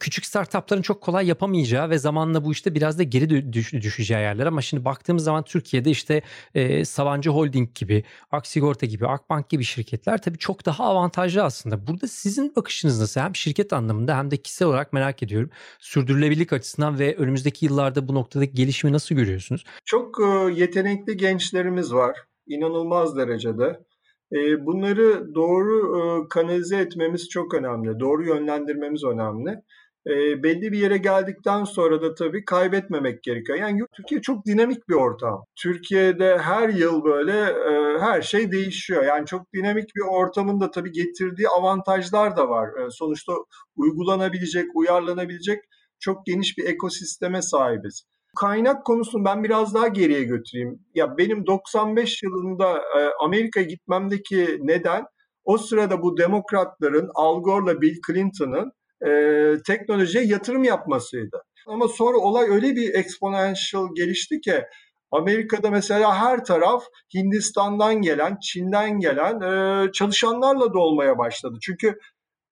[0.00, 4.46] küçük startupların çok kolay yapamayacağı ve zamanla bu işte biraz da geri düş, düşeceği yerler
[4.46, 6.22] ama şimdi baktığımız zaman Türkiye'de işte
[6.54, 11.86] e, Sabancı Holding gibi, Aksigorta gibi, Akbank gibi şirketler tabii çok daha avantajlı aslında.
[11.86, 13.20] Burada sizin bakışınız nasıl?
[13.20, 15.50] Hem şirket anlamında hem de kişisel olarak merak ediyorum.
[15.78, 19.64] Sürdürülebilirlik açısından ve önümüzdeki yıllarda bu noktadaki gelişimi nasıl görüyorsunuz?
[19.84, 20.18] Çok
[20.54, 22.16] yetenekli gençlerimiz var.
[22.46, 23.80] İnanılmaz derecede.
[24.60, 28.00] Bunları doğru kanalize etmemiz çok önemli.
[28.00, 29.62] Doğru yönlendirmemiz önemli.
[30.42, 33.58] belli bir yere geldikten sonra da tabii kaybetmemek gerekiyor.
[33.58, 35.44] Yani Türkiye çok dinamik bir ortam.
[35.56, 37.44] Türkiye'de her yıl böyle
[38.00, 39.04] her şey değişiyor.
[39.04, 42.70] Yani çok dinamik bir ortamın da tabii getirdiği avantajlar da var.
[42.90, 43.32] sonuçta
[43.76, 45.58] uygulanabilecek, uyarlanabilecek
[46.00, 48.04] çok geniş bir ekosisteme sahibiz
[48.36, 50.78] kaynak konusunu ben biraz daha geriye götüreyim.
[50.94, 55.04] Ya benim 95 yılında e, Amerika'ya gitmemdeki neden
[55.44, 58.72] o sırada bu demokratların Al Gore'la Bill Clinton'ın
[59.06, 61.42] e, teknolojiye yatırım yapmasıydı.
[61.66, 64.62] Ama sonra olay öyle bir exponential gelişti ki
[65.10, 71.58] Amerika'da mesela her taraf Hindistan'dan gelen, Çin'den gelen e, çalışanlarla dolmaya başladı.
[71.62, 71.98] Çünkü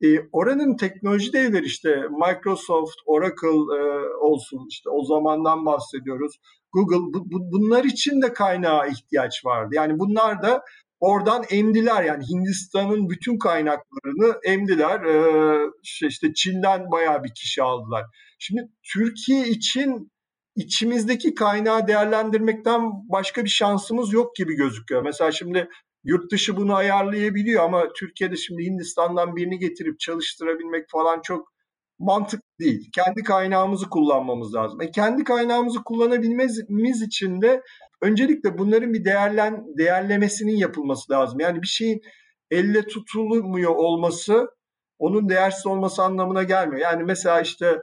[0.03, 3.81] e, oranın teknoloji devleri işte Microsoft, Oracle e,
[4.21, 6.37] olsun işte o zamandan bahsediyoruz.
[6.73, 9.71] Google bu, bu, bunlar için de kaynağa ihtiyaç vardı.
[9.75, 10.63] Yani bunlar da
[11.01, 15.05] oradan emdiler yani Hindistan'ın bütün kaynaklarını emdiler.
[15.05, 18.05] E, işte Çin'den bayağı bir kişi aldılar.
[18.39, 20.11] Şimdi Türkiye için
[20.57, 25.03] içimizdeki kaynağı değerlendirmekten başka bir şansımız yok gibi gözüküyor.
[25.03, 25.69] Mesela şimdi
[26.07, 31.53] Yurt dışı bunu ayarlayabiliyor ama Türkiye'de şimdi Hindistan'dan birini getirip çalıştırabilmek falan çok
[31.99, 32.91] mantık değil.
[32.95, 34.81] Kendi kaynağımızı kullanmamız lazım.
[34.81, 37.63] E kendi kaynağımızı kullanabilmemiz için de
[38.03, 41.41] öncelikle bunların bir değerlen değerlemesinin yapılması lazım.
[41.41, 42.01] Yani bir şeyin
[42.51, 44.49] elle tutulmuyor olması
[44.99, 46.81] onun değersiz olması anlamına gelmiyor.
[46.81, 47.83] Yani mesela işte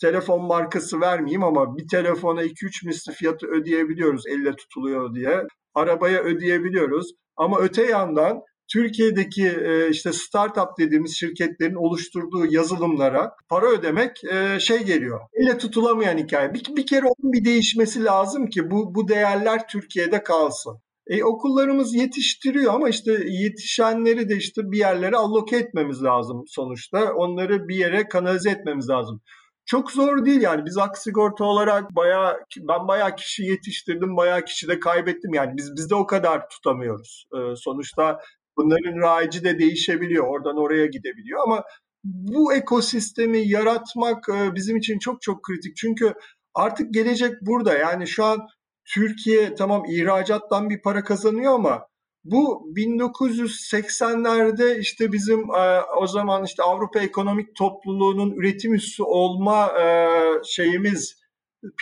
[0.00, 5.42] telefon markası vermeyeyim ama bir telefona 2-3 misli fiyatı ödeyebiliyoruz elle tutuluyor diye.
[5.74, 7.14] Arabaya ödeyebiliyoruz.
[7.36, 8.42] Ama öte yandan
[8.72, 15.20] Türkiye'deki e, işte startup dediğimiz şirketlerin oluşturduğu yazılımlara para ödemek e, şey geliyor.
[15.32, 16.54] Elle tutulamayan hikaye.
[16.54, 20.78] Bir, bir kere onun bir değişmesi lazım ki bu bu değerler Türkiye'de kalsın.
[21.06, 27.12] E, okullarımız yetiştiriyor ama işte yetişenleri de işte bir yerlere alloke etmemiz lazım sonuçta.
[27.12, 29.20] Onları bir yere kanalize etmemiz lazım.
[29.66, 30.64] Çok zor değil yani.
[30.64, 35.34] Biz aksigorta olarak bayağı ben bayağı kişi yetiştirdim bayağı kişi de kaybettim.
[35.34, 37.26] Yani biz biz de o kadar tutamıyoruz.
[37.34, 38.20] Ee, sonuçta
[38.56, 41.40] bunların raici de değişebiliyor oradan oraya gidebiliyor.
[41.42, 41.64] Ama
[42.04, 45.76] bu ekosistemi yaratmak e, bizim için çok çok kritik.
[45.76, 46.14] Çünkü
[46.54, 47.74] artık gelecek burada.
[47.78, 48.38] Yani şu an
[48.84, 51.86] Türkiye tamam ihracattan bir para kazanıyor ama
[52.24, 60.08] bu 1980'lerde işte bizim e, o zaman işte Avrupa Ekonomik Topluluğu'nun üretim üssü olma e,
[60.44, 61.24] şeyimiz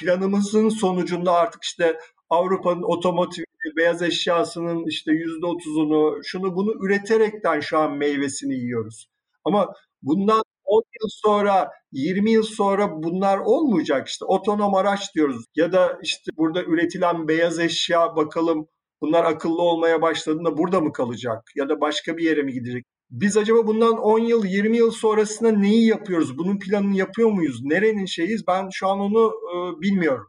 [0.01, 1.99] planımızın sonucunda artık işte
[2.31, 3.45] Avrupa'nın otomotiv
[3.77, 9.09] beyaz eşyasının işte yüzde otuzunu şunu bunu üreterekten şu an meyvesini yiyoruz.
[9.45, 14.09] Ama bundan 10 yıl sonra, 20 yıl sonra bunlar olmayacak.
[14.09, 18.69] İşte otonom araç diyoruz ya da işte burada üretilen beyaz eşya bakalım
[19.03, 22.85] bunlar akıllı olmaya başladığında burada mı kalacak ya da başka bir yere mi gidecek?
[23.11, 26.39] Biz acaba bundan 10 yıl, 20 yıl sonrasında neyi yapıyoruz?
[26.39, 27.65] Bunun planını yapıyor muyuz?
[27.65, 28.47] Nerenin şeyiz?
[28.47, 30.27] Ben şu an onu e, bilmiyorum.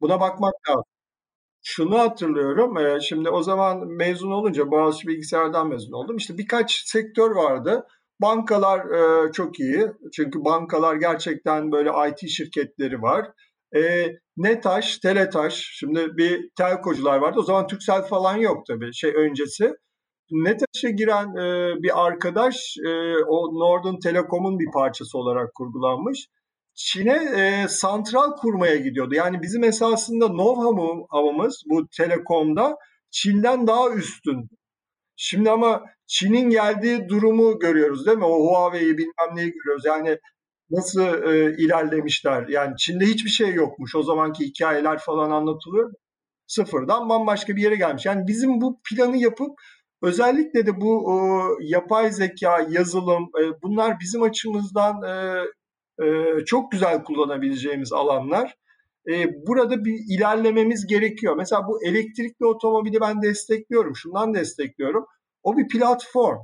[0.00, 0.84] Buna bakmak lazım.
[1.62, 2.78] Şunu hatırlıyorum.
[2.78, 6.16] E, şimdi o zaman mezun olunca Boğaziçi Bilgisayar'dan mezun oldum.
[6.16, 7.86] İşte birkaç sektör vardı.
[8.20, 8.80] Bankalar
[9.28, 9.86] e, çok iyi.
[10.12, 13.26] Çünkü bankalar gerçekten böyle IT şirketleri var.
[13.76, 17.38] E, Netaş, Teletaş, şimdi bir telkocular vardı.
[17.40, 19.74] O zaman Türksel falan yok tabii şey öncesi.
[20.30, 22.90] Netaş'a giren e, bir arkadaş e,
[23.28, 26.28] o Northern Telekom'un bir parçası olarak kurgulanmış.
[26.74, 29.14] Çin'e e, santral kurmaya gidiyordu.
[29.14, 32.76] Yani bizim esasında know-how'ımız bu telekomda
[33.10, 34.48] Çin'den daha üstün.
[35.16, 38.24] Şimdi ama Çin'in geldiği durumu görüyoruz değil mi?
[38.24, 39.84] O Huawei'yi bilmem neyi görüyoruz.
[39.84, 40.18] Yani
[40.70, 42.48] nasıl e, ilerlemişler.
[42.48, 43.94] Yani Çin'de hiçbir şey yokmuş.
[43.94, 45.92] O zamanki hikayeler falan anlatılıyor.
[46.46, 48.06] Sıfırdan bambaşka bir yere gelmiş.
[48.06, 49.50] Yani bizim bu planı yapıp
[50.02, 51.16] özellikle de bu e,
[51.66, 55.44] yapay zeka, yazılım e, bunlar bizim açımızdan e,
[56.04, 58.56] e, çok güzel kullanabileceğimiz alanlar.
[59.10, 61.36] E, burada bir ilerlememiz gerekiyor.
[61.36, 63.96] Mesela bu elektrikli otomobili ben destekliyorum.
[63.96, 65.06] Şundan destekliyorum.
[65.42, 66.38] O bir platform.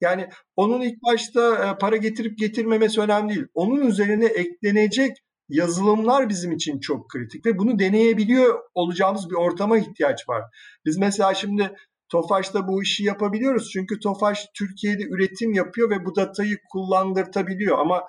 [0.00, 3.46] Yani onun ilk başta e, para getirip getirmemesi önemli değil.
[3.54, 5.16] Onun üzerine eklenecek
[5.48, 10.42] yazılımlar bizim için çok kritik ve bunu deneyebiliyor olacağımız bir ortama ihtiyaç var.
[10.86, 11.70] Biz mesela şimdi
[12.08, 18.02] Tofaş'ta bu işi yapabiliyoruz çünkü Tofaş Türkiye'de üretim yapıyor ve bu datayı kullandırtabiliyor ama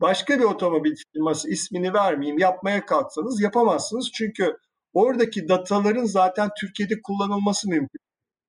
[0.00, 4.56] başka bir otomobil firması ismini vermeyeyim yapmaya kalksanız yapamazsınız çünkü
[4.92, 8.07] oradaki dataların zaten Türkiye'de kullanılması mümkün.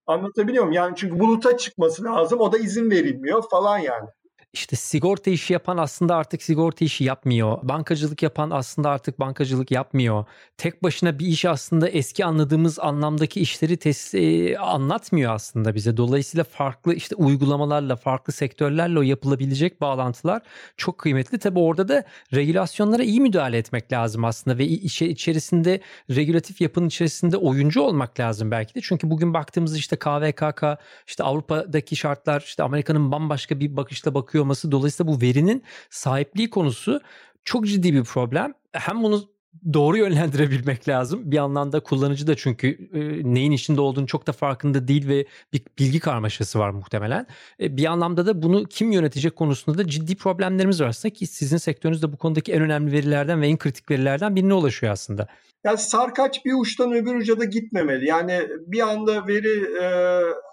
[0.09, 0.73] Anlatabiliyor muyum?
[0.73, 2.39] Yani çünkü buluta çıkması lazım.
[2.39, 4.09] O da izin verilmiyor falan yani.
[4.53, 7.59] İşte sigorta işi yapan aslında artık sigorta işi yapmıyor.
[7.63, 10.25] Bankacılık yapan aslında artık bankacılık yapmıyor.
[10.57, 15.97] Tek başına bir iş aslında eski anladığımız anlamdaki işleri tes- e, anlatmıyor aslında bize.
[15.97, 20.41] Dolayısıyla farklı işte uygulamalarla, farklı sektörlerle o yapılabilecek bağlantılar
[20.77, 21.39] çok kıymetli.
[21.39, 27.37] Tabi orada da regülasyonlara iyi müdahale etmek lazım aslında ve içe- içerisinde regülatif yapının içerisinde
[27.37, 28.79] oyuncu olmak lazım belki de.
[28.83, 30.63] Çünkü bugün baktığımız işte KVKK,
[31.07, 36.49] işte Avrupa'daki şartlar, işte Amerika'nın bambaşka bir bakışla bakıyor yapıyor olması dolayısıyla bu verinin sahipliği
[36.49, 37.01] konusu
[37.43, 38.53] çok ciddi bir problem.
[38.71, 39.29] Hem bunu
[39.73, 41.31] doğru yönlendirebilmek lazım.
[41.31, 42.99] Bir anlamda kullanıcı da çünkü e,
[43.33, 47.27] neyin içinde olduğunu çok da farkında değil ve bir bilgi karmaşası var muhtemelen.
[47.59, 51.57] E, bir anlamda da bunu kim yönetecek konusunda da ciddi problemlerimiz var aslında ki sizin
[51.57, 55.27] sektörünüz de bu konudaki en önemli verilerden ve en kritik verilerden birine ulaşıyor aslında.
[55.65, 58.07] Yani sarkaç bir uçtan öbür uca da gitmemeli.
[58.07, 59.85] Yani bir anda veri e,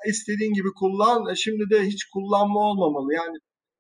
[0.09, 3.14] istediğin gibi kullan, şimdi de hiç kullanma olmamalı.
[3.14, 3.37] Yani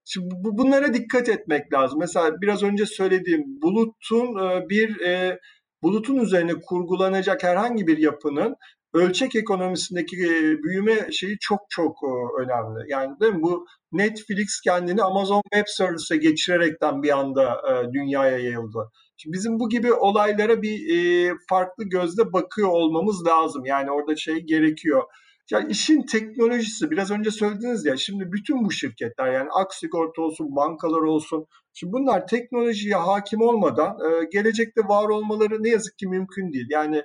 [0.08, 1.98] Şimdi bu, bunlara dikkat etmek lazım.
[1.98, 5.38] Mesela biraz önce söylediğim bulutun e, bir e,
[5.82, 8.56] bulutun üzerine kurgulanacak herhangi bir yapının
[8.94, 11.96] ölçek ekonomisindeki e, büyüme şeyi çok çok
[12.40, 12.90] önemli.
[12.92, 13.42] Yani değil mi?
[13.42, 18.90] Bu Netflix kendini Amazon Web Service'e geçirerekten bir anda dünyaya yayıldı.
[19.16, 23.64] Şimdi bizim bu gibi olaylara bir farklı gözle bakıyor olmamız lazım.
[23.64, 25.02] Yani orada şey gerekiyor
[25.50, 31.00] yani işin teknolojisi biraz önce söylediniz ya şimdi bütün bu şirketler yani Aksigorta olsun, bankalar
[31.00, 36.66] olsun şimdi bunlar teknolojiye hakim olmadan e, gelecekte var olmaları ne yazık ki mümkün değil.
[36.70, 37.02] Yani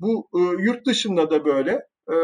[0.00, 1.72] bu e, yurt dışında da böyle.
[2.10, 2.16] E,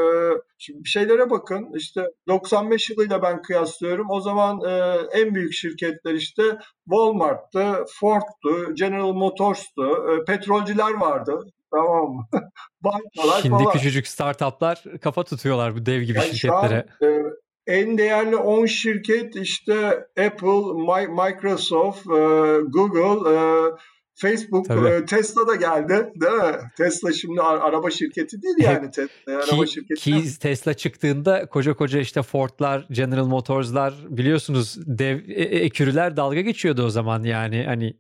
[0.58, 4.06] şimdi şeylere bakın işte 95 yılıyla ben kıyaslıyorum.
[4.10, 6.42] O zaman e, en büyük şirketler işte
[6.84, 11.40] Walmart'tı, Ford'tu, General Motors'tu, petrolcüler vardı.
[11.74, 12.26] Tamam mı?
[12.84, 13.72] Bankalar Şimdi falan.
[13.72, 16.86] küçücük startuplar kafa tutuyorlar bu dev gibi yani şirketlere.
[17.02, 17.22] An, e,
[17.66, 20.72] en değerli 10 şirket işte Apple,
[21.08, 22.10] Microsoft, e,
[22.68, 23.36] Google, e,
[24.14, 25.06] Facebook, Tabii.
[25.06, 26.70] Tesla da geldi değil mi?
[26.76, 30.00] Tesla şimdi araba şirketi değil yani Tesla araba şirketi.
[30.00, 36.90] Ki Tesla çıktığında koca koca işte Ford'lar, General Motors'lar biliyorsunuz dev ekürüler dalga geçiyordu o
[36.90, 37.96] zaman yani hani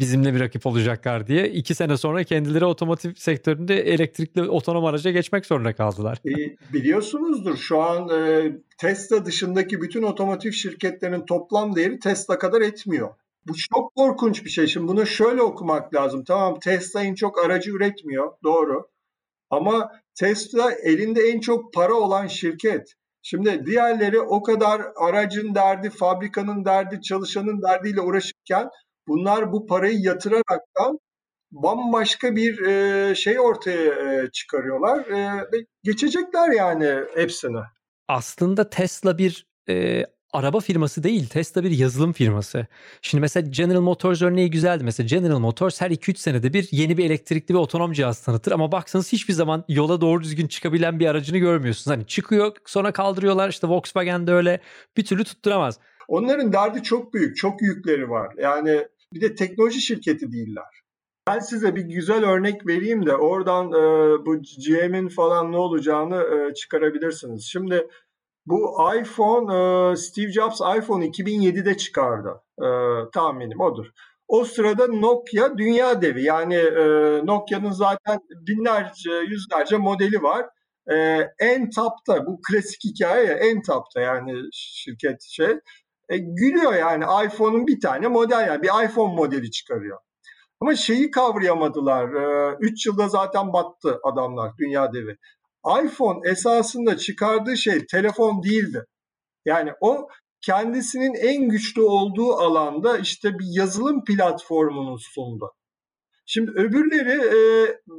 [0.00, 1.48] bizimle bir rakip olacaklar diye.
[1.48, 6.18] iki sene sonra kendileri otomotiv sektöründe elektrikli otonom araca geçmek zorunda kaldılar.
[6.26, 13.08] E, biliyorsunuzdur şu an e, Tesla dışındaki bütün otomotiv şirketlerinin toplam değeri Tesla kadar etmiyor.
[13.48, 14.66] Bu çok korkunç bir şey.
[14.66, 16.24] Şimdi bunu şöyle okumak lazım.
[16.24, 18.32] Tamam Tesla en çok aracı üretmiyor.
[18.44, 18.88] Doğru.
[19.50, 22.94] Ama Tesla elinde en çok para olan şirket.
[23.22, 28.68] Şimdi diğerleri o kadar aracın derdi, fabrikanın derdi, çalışanın derdiyle uğraşırken
[29.08, 30.98] bunlar bu parayı yatıraraktan
[31.52, 37.60] bambaşka bir e, şey ortaya e, çıkarıyorlar e, ve geçecekler yani hepsini.
[38.08, 41.28] Aslında Tesla bir e, araba firması değil.
[41.28, 42.66] Tesla bir yazılım firması.
[43.02, 44.84] Şimdi mesela General Motors örneği güzeldi.
[44.84, 48.52] Mesela General Motors her 2-3 senede bir yeni bir elektrikli ve otonom cihaz tanıtır.
[48.52, 51.96] Ama baksanız hiçbir zaman yola doğru düzgün çıkabilen bir aracını görmüyorsunuz.
[51.96, 53.48] Hani çıkıyor sonra kaldırıyorlar.
[53.48, 54.60] İşte Volkswagen de öyle
[54.96, 55.78] bir türlü tutturamaz.
[56.08, 57.36] Onların derdi çok büyük.
[57.36, 58.34] Çok yükleri var.
[58.38, 60.64] Yani bir de teknoloji şirketi değiller.
[61.28, 66.54] Ben size bir güzel örnek vereyim de oradan e, bu GM'in falan ne olacağını e,
[66.54, 67.44] çıkarabilirsiniz.
[67.44, 67.86] Şimdi
[68.48, 72.42] bu iPhone, e, Steve Jobs iPhone 2007'de çıkardı.
[72.58, 72.66] E,
[73.12, 73.86] tahminim odur.
[74.28, 76.22] O sırada Nokia dünya devi.
[76.22, 76.82] Yani e,
[77.26, 80.46] Nokia'nın zaten binlerce, yüzlerce modeli var.
[81.38, 85.56] En tapta, bu klasik hikaye ya, en tapta yani şirket şey.
[86.08, 89.98] E, gülüyor yani iPhone'un bir tane model yani bir iPhone modeli çıkarıyor.
[90.60, 92.08] Ama şeyi kavrayamadılar.
[92.60, 95.16] 3 e, yılda zaten battı adamlar, dünya devi
[95.84, 98.84] iPhone esasında çıkardığı şey telefon değildi.
[99.44, 100.08] Yani o
[100.40, 105.52] kendisinin en güçlü olduğu alanda işte bir yazılım platformunu sundu.
[106.26, 107.38] Şimdi öbürleri e,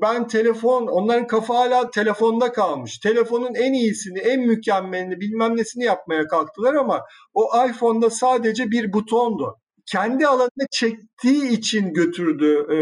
[0.01, 2.99] ben telefon, onların kafa hala telefonda kalmış.
[2.99, 7.01] Telefonun en iyisini, en mükemmelini bilmem nesini yapmaya kalktılar ama
[7.33, 9.55] o iPhone'da sadece bir butondu
[9.91, 12.77] kendi alanına çektiği için götürdü e,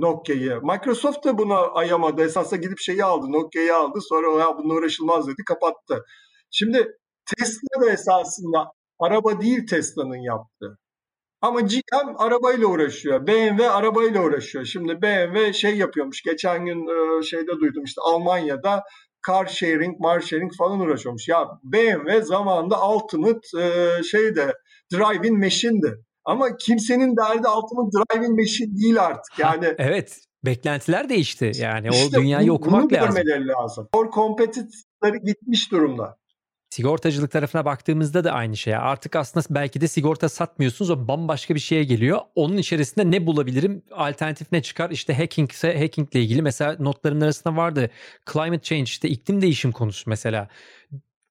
[0.00, 0.60] Nokia'yı.
[0.62, 2.22] Microsoft da buna ayamadı.
[2.24, 3.98] Esasında gidip şeyi aldı, Nokia'yı aldı.
[4.08, 6.04] Sonra ya bununla uğraşılmaz dedi, kapattı.
[6.50, 6.96] Şimdi
[7.36, 10.78] Tesla da esasında araba değil Tesla'nın yaptığı.
[11.42, 13.26] Ama GM arabayla uğraşıyor.
[13.26, 14.64] BMW arabayla uğraşıyor.
[14.64, 16.22] Şimdi BMW şey yapıyormuş.
[16.22, 18.82] Geçen gün e, şeyde duydum işte Almanya'da
[19.26, 21.28] car sharing, mar sharing falan uğraşıyormuş.
[21.28, 24.54] Ya BMW zamanında ultimate e, şeyde
[24.92, 26.04] driving machine'di.
[26.24, 29.38] Ama kimsenin derdi Ultimate Driving Machine değil artık.
[29.38, 30.18] Yani ha, evet.
[30.44, 31.52] Beklentiler değişti.
[31.58, 33.22] Yani işte o dünyayı bu, okumak bunu lazım.
[33.36, 33.88] Bunu lazım.
[33.94, 36.16] Core competitor'ları gitmiş durumda.
[36.70, 38.76] Sigortacılık tarafına baktığımızda da aynı şey.
[38.76, 40.90] Artık aslında belki de sigorta satmıyorsunuz.
[40.90, 42.20] O bambaşka bir şeye geliyor.
[42.34, 43.82] Onun içerisinde ne bulabilirim?
[43.90, 44.90] Alternatif ne çıkar?
[44.90, 47.90] İşte hacking ise hackingle ilgili mesela notlarımın arasında vardı.
[48.32, 50.48] Climate change işte iklim değişim konusu mesela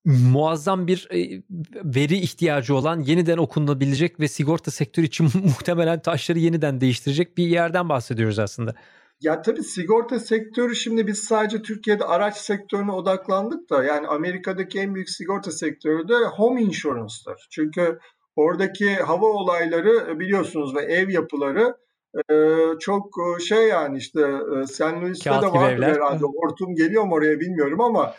[0.09, 1.43] muazzam bir e,
[1.83, 7.89] veri ihtiyacı olan yeniden okunabilecek ve sigorta sektörü için muhtemelen taşları yeniden değiştirecek bir yerden
[7.89, 8.75] bahsediyoruz aslında.
[9.21, 14.95] Ya tabii sigorta sektörü şimdi biz sadece Türkiye'de araç sektörüne odaklandık da yani Amerika'daki en
[14.95, 17.47] büyük sigorta sektörü de home insurance'tır.
[17.51, 17.99] Çünkü
[18.35, 21.75] oradaki hava olayları biliyorsunuz ve ev yapıları
[22.79, 23.09] çok
[23.47, 24.19] şey yani işte
[24.71, 25.91] San Luis'te de vardır evler.
[25.91, 26.23] herhalde.
[26.23, 28.13] Hortum geliyor mu oraya bilmiyorum ama.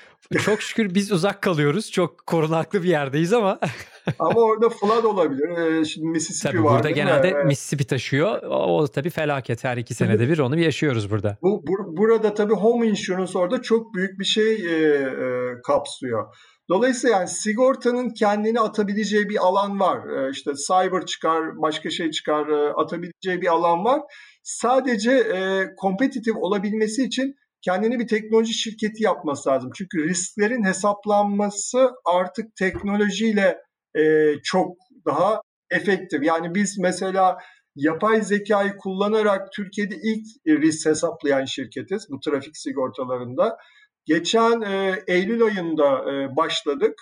[0.45, 1.91] Çok şükür biz uzak kalıyoruz.
[1.91, 3.59] Çok korunaklı bir yerdeyiz ama.
[4.18, 5.84] ama orada flood olabilir.
[5.84, 6.74] Şimdi Mississippi tabii var.
[6.74, 7.45] Burada genelde mi?
[7.45, 8.43] Mississippi taşıyor.
[8.43, 9.64] O tabii felaket.
[9.64, 11.38] Her iki senede bir onu yaşıyoruz burada.
[11.43, 16.34] Bu, bu, burada tabii home insurance orada çok büyük bir şey e, e, kapsıyor.
[16.71, 20.09] Dolayısıyla yani sigortanın kendini atabileceği bir alan var.
[20.09, 24.01] Ee, işte cyber çıkar, başka şey çıkar, e, atabileceği bir alan var.
[24.43, 29.71] Sadece e, kompetitif olabilmesi için kendini bir teknoloji şirketi yapması lazım.
[29.75, 33.59] Çünkü risklerin hesaplanması artık teknolojiyle
[33.95, 35.41] e, çok daha
[35.71, 36.23] efektif.
[36.23, 37.39] Yani biz mesela
[37.77, 40.27] yapay zekayı kullanarak Türkiye'de ilk
[40.62, 43.57] risk hesaplayan şirketiz bu trafik sigortalarında.
[44.05, 46.94] Geçen e, Eylül ayında e, başladık.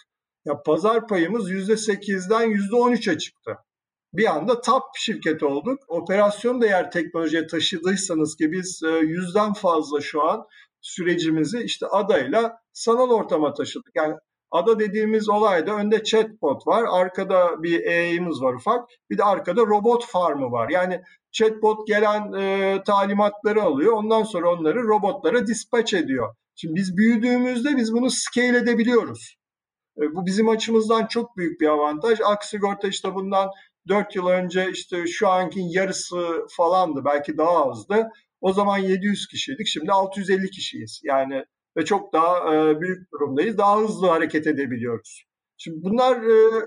[0.45, 3.57] Ya pazar payımız %8'den %13'e çıktı.
[4.13, 5.79] Bir anda top şirket olduk.
[5.89, 10.47] Operasyon değer teknolojiye taşıdıysanız ki biz e, yüzden fazla şu an
[10.81, 13.91] sürecimizi işte adayla sanal ortama taşıdık.
[13.95, 14.15] Yani
[14.51, 20.07] ada dediğimiz olayda önde chatbot var, arkada bir AI'miz var ufak, bir de arkada robot
[20.07, 20.69] farmı var.
[20.69, 26.35] Yani chatbot gelen e, talimatları alıyor, ondan sonra onları robotlara dispatch ediyor.
[26.61, 29.37] Şimdi biz büyüdüğümüzde biz bunu scale edebiliyoruz.
[29.99, 32.19] E, bu bizim açımızdan çok büyük bir avantaj.
[32.25, 33.51] Aksigorta işte bundan
[33.89, 38.09] 4 yıl önce işte şu anki yarısı falandı belki daha azdı.
[38.41, 41.01] O zaman 700 kişiydik şimdi 650 kişiyiz.
[41.05, 41.45] Yani
[41.77, 43.59] ve çok daha e, büyük durumdayız.
[43.59, 45.25] Daha hızlı hareket edebiliyoruz.
[45.57, 46.67] Şimdi bunlar e,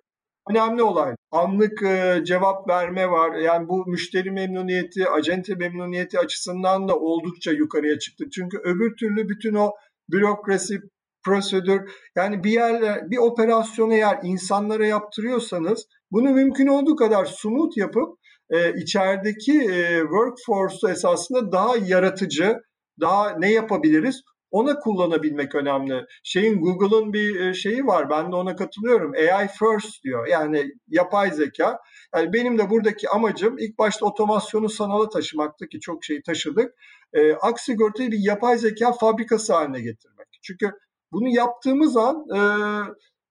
[0.49, 1.15] önemli olay.
[1.31, 3.35] Anlık e, cevap verme var.
[3.35, 8.25] Yani bu müşteri memnuniyeti, acente memnuniyeti açısından da oldukça yukarıya çıktı.
[8.35, 9.71] Çünkü öbür türlü bütün o
[10.09, 10.79] bürokrasi,
[11.23, 11.81] prosedür
[12.15, 18.17] yani bir yer bir operasyonu eğer insanlara yaptırıyorsanız bunu mümkün olduğu kadar sumut yapıp
[18.49, 22.57] e, içerideki e, workforce'u esasında daha yaratıcı,
[22.99, 24.21] daha ne yapabiliriz
[24.51, 26.05] ona kullanabilmek önemli.
[26.23, 28.09] Şeyin Google'ın bir e, şeyi var.
[28.09, 29.11] Ben de ona katılıyorum.
[29.13, 30.27] AI first diyor.
[30.27, 31.79] Yani yapay zeka.
[32.15, 36.73] Yani benim de buradaki amacım ilk başta otomasyonu sanala taşımaktı ki çok şeyi taşıdık.
[37.13, 40.27] E, Aksigorta'yı bir yapay zeka fabrikası haline getirmek.
[40.41, 40.71] Çünkü
[41.11, 42.39] bunu yaptığımız an e,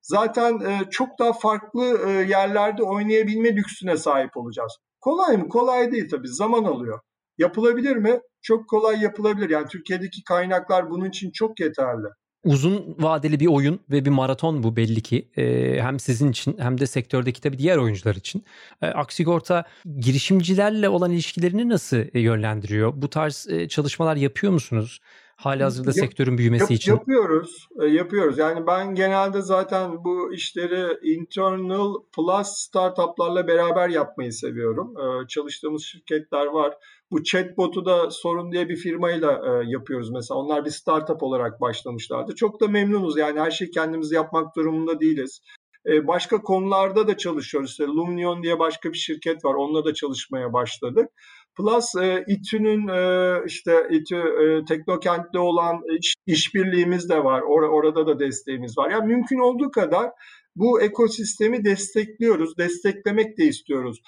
[0.02, 4.76] zaten e, çok daha farklı e, yerlerde oynayabilme lüksüne sahip olacağız.
[5.00, 5.48] Kolay mı?
[5.48, 6.28] Kolay değil tabii.
[6.28, 7.00] Zaman alıyor.
[7.38, 8.20] Yapılabilir mi?
[8.42, 9.50] Çok kolay yapılabilir.
[9.50, 12.06] Yani Türkiye'deki kaynaklar bunun için çok yeterli.
[12.44, 15.28] Uzun vadeli bir oyun ve bir maraton bu belli ki.
[15.36, 18.44] Ee, hem sizin için hem de sektördeki tabii diğer oyuncular için.
[18.82, 19.64] Ee, Aksigorta
[19.98, 22.92] girişimcilerle olan ilişkilerini nasıl yönlendiriyor?
[22.96, 25.00] Bu tarz e, çalışmalar yapıyor musunuz?
[25.36, 26.92] Hali hazırda Yap, sektörün büyümesi yap, için.
[26.92, 27.68] Yapıyoruz.
[27.82, 28.38] E, yapıyoruz.
[28.38, 34.94] Yani ben genelde zaten bu işleri internal plus startuplarla beraber yapmayı seviyorum.
[34.98, 36.74] E, çalıştığımız şirketler var.
[37.10, 40.40] Bu chatbot'u da Sorun diye bir firmayla e, yapıyoruz mesela.
[40.40, 42.34] Onlar bir startup olarak başlamışlardı.
[42.34, 43.18] Çok da memnunuz.
[43.18, 45.40] Yani her şeyi kendimiz yapmak durumunda değiliz.
[45.86, 47.70] Başka konularda da çalışıyoruz.
[47.70, 49.54] İşte Lumnion diye başka bir şirket var.
[49.54, 51.08] Onunla da çalışmaya başladık.
[51.56, 57.40] Plus e, İTÜ'nün e, işte İTÜ e, Teknokent'te olan iş, işbirliğimiz de var.
[57.40, 58.90] Or, orada da desteğimiz var.
[58.90, 60.10] Yani mümkün olduğu kadar
[60.56, 62.58] bu ekosistemi destekliyoruz.
[62.58, 64.00] Desteklemek de istiyoruz.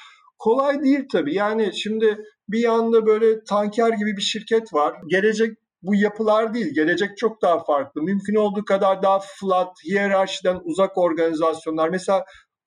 [0.43, 1.35] Kolay değil tabii.
[1.35, 2.19] Yani şimdi
[2.49, 4.97] bir yanda böyle tanker gibi bir şirket var.
[5.07, 6.75] Gelecek bu yapılar değil.
[6.75, 8.03] Gelecek çok daha farklı.
[8.03, 11.89] Mümkün olduğu kadar daha flat, hiyerarşiden uzak organizasyonlar.
[11.89, 12.25] Mesela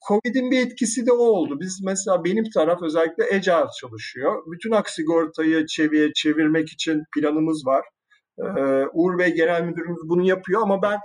[0.08, 1.60] Covid'in bir etkisi de o oldu.
[1.60, 4.44] Biz mesela benim taraf özellikle Agile çalışıyor.
[4.52, 7.86] Bütün aksigortayı çeviye çevirmek için planımız var.
[8.40, 11.00] Ee, Uğur Bey Genel Müdürümüz bunu yapıyor ama ben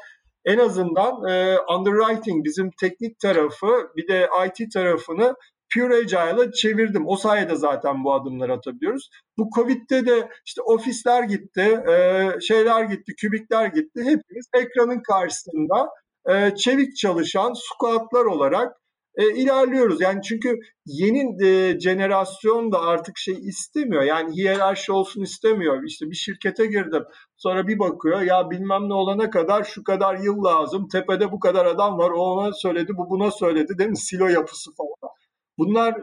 [0.45, 5.35] en azından e, underwriting bizim teknik tarafı bir de IT tarafını
[5.75, 7.09] Pure Agile'a çevirdim.
[7.09, 9.11] O sayede zaten bu adımları atabiliyoruz.
[9.39, 14.01] Bu Covid'de de işte ofisler gitti, e, şeyler gitti, kübikler gitti.
[14.01, 15.89] Hepimiz ekranın karşısında
[16.29, 18.81] e, çevik çalışan squatlar olarak
[19.15, 20.01] e, ilerliyoruz.
[20.01, 24.03] Yani çünkü yeni e, jenerasyon da artık şey istemiyor.
[24.03, 25.83] Yani hiyerarşi olsun istemiyor.
[25.85, 27.03] İşte bir şirkete girdim.
[27.37, 30.89] Sonra bir bakıyor ya bilmem ne olana kadar şu kadar yıl lazım.
[30.89, 32.11] Tepede bu kadar adam var.
[32.11, 33.99] O ona söyledi, bu buna söyledi değil mi?
[33.99, 35.15] Silo yapısı falan.
[35.61, 35.95] Bunlar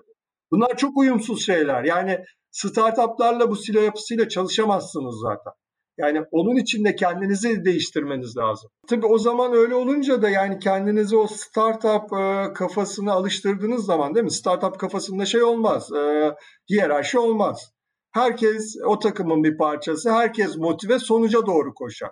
[0.51, 1.83] bunlar çok uyumsuz şeyler.
[1.83, 2.19] Yani
[2.51, 5.53] startuplarla bu silo yapısıyla çalışamazsınız zaten.
[5.97, 8.69] Yani onun için de kendinizi değiştirmeniz lazım.
[8.87, 14.23] Tabii o zaman öyle olunca da yani kendinizi o startup e, kafasına alıştırdığınız zaman değil
[14.23, 14.31] mi?
[14.31, 16.31] Startup kafasında şey olmaz, e,
[16.69, 17.71] hiyerarşi olmaz.
[18.11, 22.11] Herkes o takımın bir parçası, herkes motive sonuca doğru koşar.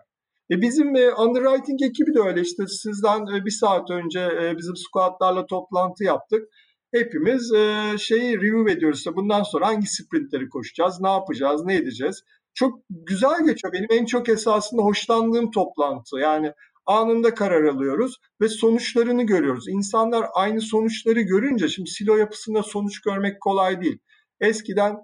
[0.51, 4.73] E bizim e, underwriting ekibi de öyle işte sizden e, bir saat önce e, bizim
[4.75, 6.49] squadlarla toplantı yaptık.
[6.95, 8.97] Hepimiz e, şeyi review ediyoruz.
[8.97, 12.23] İşte bundan sonra hangi sprintleri koşacağız, ne yapacağız, ne edeceğiz
[12.53, 13.73] çok güzel geçiyor.
[13.73, 16.17] Benim en çok esasında hoşlandığım toplantı.
[16.17, 16.53] Yani
[16.85, 19.67] anında karar alıyoruz ve sonuçlarını görüyoruz.
[19.67, 23.99] İnsanlar aynı sonuçları görünce şimdi silo yapısında sonuç görmek kolay değil.
[24.39, 24.97] Eskiden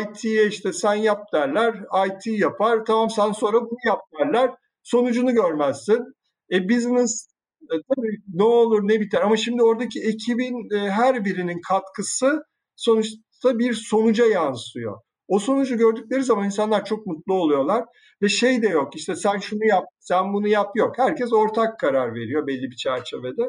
[0.00, 1.74] IT'ye işte sen yap derler,
[2.06, 2.84] IT yapar.
[2.84, 4.50] Tamam sen sonra bunu yap derler.
[4.82, 6.14] Sonucunu görmezsin.
[6.52, 7.33] E business
[7.68, 12.42] tabii ne olur ne biter ama şimdi oradaki ekibin e, her birinin katkısı
[12.76, 14.98] sonuçta bir sonuca yansıyor.
[15.28, 17.84] O sonucu gördükleri zaman insanlar çok mutlu oluyorlar
[18.22, 20.98] ve şey de yok işte sen şunu yap, sen bunu yap yok.
[20.98, 23.42] Herkes ortak karar veriyor belli bir çerçevede.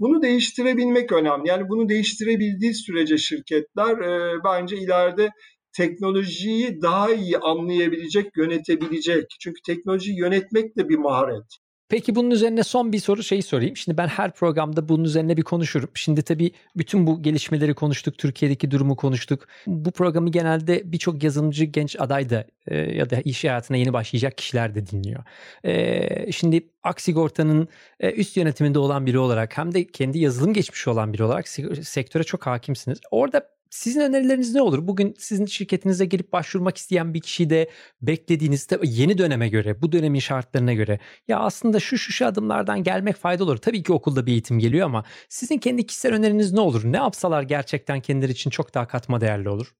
[0.00, 1.48] Bunu değiştirebilmek önemli.
[1.48, 5.30] Yani bunu değiştirebildiği sürece şirketler e, bence ileride
[5.76, 9.26] teknolojiyi daha iyi anlayabilecek, yönetebilecek.
[9.40, 11.46] Çünkü teknolojiyi yönetmek de bir maharet.
[11.90, 13.76] Peki bunun üzerine son bir soru şeyi sorayım.
[13.76, 15.90] Şimdi ben her programda bunun üzerine bir konuşurum.
[15.94, 19.48] Şimdi tabii bütün bu gelişmeleri konuştuk, Türkiye'deki durumu konuştuk.
[19.66, 24.38] Bu programı genelde birçok yazılımcı genç aday da e, ya da iş hayatına yeni başlayacak
[24.38, 25.24] kişiler de dinliyor.
[25.64, 27.68] E, şimdi Aksigorta'nın
[28.00, 31.48] e, üst yönetiminde olan biri olarak hem de kendi yazılım geçmişi olan biri olarak
[31.82, 32.98] sektöre çok hakimsiniz.
[33.10, 34.88] Orada sizin önerileriniz ne olur?
[34.88, 37.70] Bugün sizin şirketinize gelip başvurmak isteyen bir kişi de
[38.02, 40.98] beklediğinizde yeni döneme göre, bu dönemin şartlarına göre
[41.28, 43.58] ya aslında şu şu şu adımlardan gelmek faydalı olur.
[43.58, 46.82] Tabii ki okulda bir eğitim geliyor ama sizin kendi kişisel öneriniz ne olur?
[46.84, 49.74] Ne yapsalar gerçekten kendileri için çok daha katma değerli olur?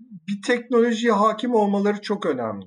[0.00, 2.66] Bir teknolojiye hakim olmaları çok önemli.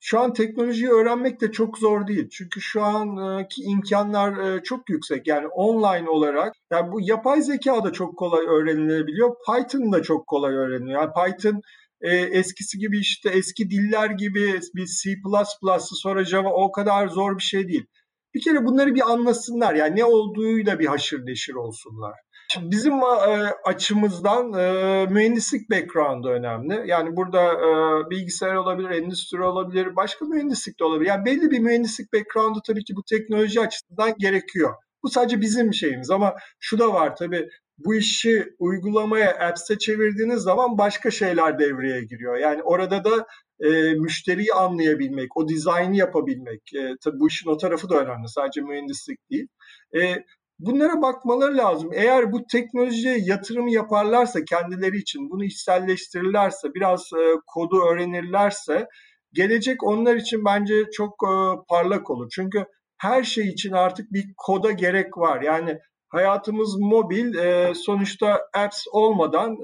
[0.00, 2.28] Şu an teknolojiyi öğrenmek de çok zor değil.
[2.28, 5.26] Çünkü şu anki imkanlar e, çok yüksek.
[5.26, 9.34] Yani online olarak yani bu yapay zeka da çok kolay öğrenilebiliyor.
[9.46, 11.02] Python da çok kolay öğreniliyor.
[11.02, 11.60] Yani Python
[12.00, 17.42] e, eskisi gibi işte eski diller gibi bir C++'sı sonra Java o kadar zor bir
[17.42, 17.86] şey değil.
[18.34, 22.14] Bir kere bunları bir anlasınlar yani ne olduğuyla bir haşır neşir olsunlar.
[22.52, 26.82] Şimdi bizim e, açımızdan e, mühendislik background önemli.
[26.86, 31.08] Yani burada e, bilgisayar olabilir, endüstri olabilir, başka mühendislik de olabilir.
[31.08, 34.74] Yani belli bir mühendislik background'u tabii ki bu teknoloji açısından gerekiyor.
[35.02, 40.78] Bu sadece bizim şeyimiz ama şu da var tabii bu işi uygulamaya apps'e çevirdiğiniz zaman
[40.78, 42.36] başka şeyler devreye giriyor.
[42.36, 43.26] Yani orada da
[43.60, 46.74] e, müşteriyi anlayabilmek, o dizaynı yapabilmek.
[46.74, 48.28] E, tabii bu işin o tarafı da önemli.
[48.28, 49.46] Sadece mühendislik değil.
[49.94, 50.24] E,
[50.58, 51.90] bunlara bakmaları lazım.
[51.92, 58.86] Eğer bu teknolojiye yatırım yaparlarsa kendileri için, bunu içselleştirirlerse, biraz e, kodu öğrenirlerse
[59.32, 61.32] gelecek onlar için bence çok e,
[61.68, 62.28] parlak olur.
[62.34, 62.64] Çünkü
[62.98, 65.42] her şey için artık bir koda gerek var.
[65.42, 65.78] Yani
[66.08, 67.34] hayatımız mobil.
[67.34, 69.56] E, sonuçta apps olmadan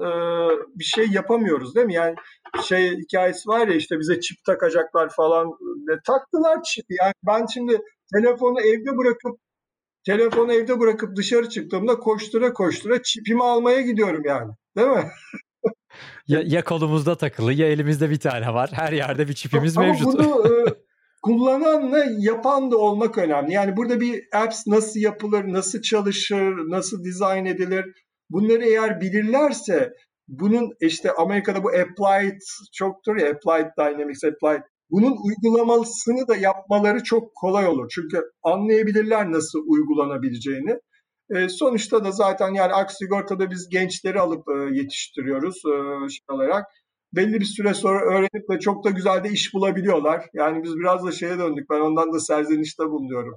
[0.75, 1.93] bir şey yapamıyoruz değil mi?
[1.93, 2.15] Yani
[2.63, 5.47] şey hikayesi var ya işte bize çip takacaklar falan.
[5.91, 6.85] E, taktılar çip.
[6.89, 7.81] Yani ben şimdi
[8.13, 9.44] telefonu evde bırakıp
[10.05, 14.51] telefonu evde bırakıp dışarı çıktığımda koştura koştura çipimi almaya gidiyorum yani.
[14.77, 15.03] Değil mi?
[16.27, 18.69] ya, ya kolumuzda takılı ya elimizde bir tane var.
[18.73, 20.07] Her yerde bir çipimiz Ama mevcut.
[20.07, 20.73] bunu e,
[21.21, 23.53] kullananla yapan da olmak önemli.
[23.53, 27.85] Yani burada bir apps nasıl yapılır, nasıl çalışır, nasıl dizayn edilir
[28.29, 29.93] bunları eğer bilirlerse
[30.27, 32.41] bunun işte Amerika'da bu applied
[32.73, 37.91] çoktur ya applied dynamics, applied bunun uygulamasını da yapmaları çok kolay olur.
[37.95, 40.79] Çünkü anlayabilirler nasıl uygulanabileceğini.
[41.35, 46.65] E, sonuçta da zaten yani Aksigorta'da biz gençleri alıp e, yetiştiriyoruz e, şey olarak
[47.15, 50.25] belli bir süre sonra öğrenip de çok da güzel de iş bulabiliyorlar.
[50.33, 51.69] Yani biz biraz da şeye döndük.
[51.69, 53.33] Ben ondan da serzenişte bulunuyorum.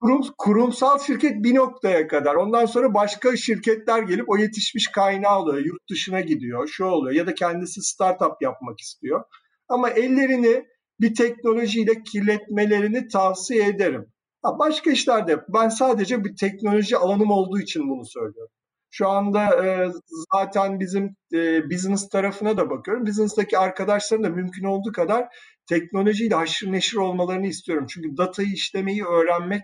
[0.00, 2.34] Kurum, kurumsal şirket bir noktaya kadar.
[2.34, 5.64] Ondan sonra başka şirketler gelip o yetişmiş kaynağı alıyor.
[5.64, 7.14] Yurt dışına gidiyor, şu oluyor.
[7.14, 9.24] Ya da kendisi startup yapmak istiyor.
[9.74, 10.64] Ama ellerini
[11.00, 14.06] bir teknolojiyle kirletmelerini tavsiye ederim.
[14.42, 18.52] Ha, başka işlerde ben sadece bir teknoloji alanım olduğu için bunu söylüyorum.
[18.90, 19.88] Şu anda e,
[20.34, 23.06] zaten bizim e, business tarafına da bakıyorum.
[23.06, 25.28] Business'taki arkadaşların da mümkün olduğu kadar
[25.68, 27.86] teknolojiyle haşır neşir olmalarını istiyorum.
[27.88, 29.62] Çünkü datayı işlemeyi öğrenmek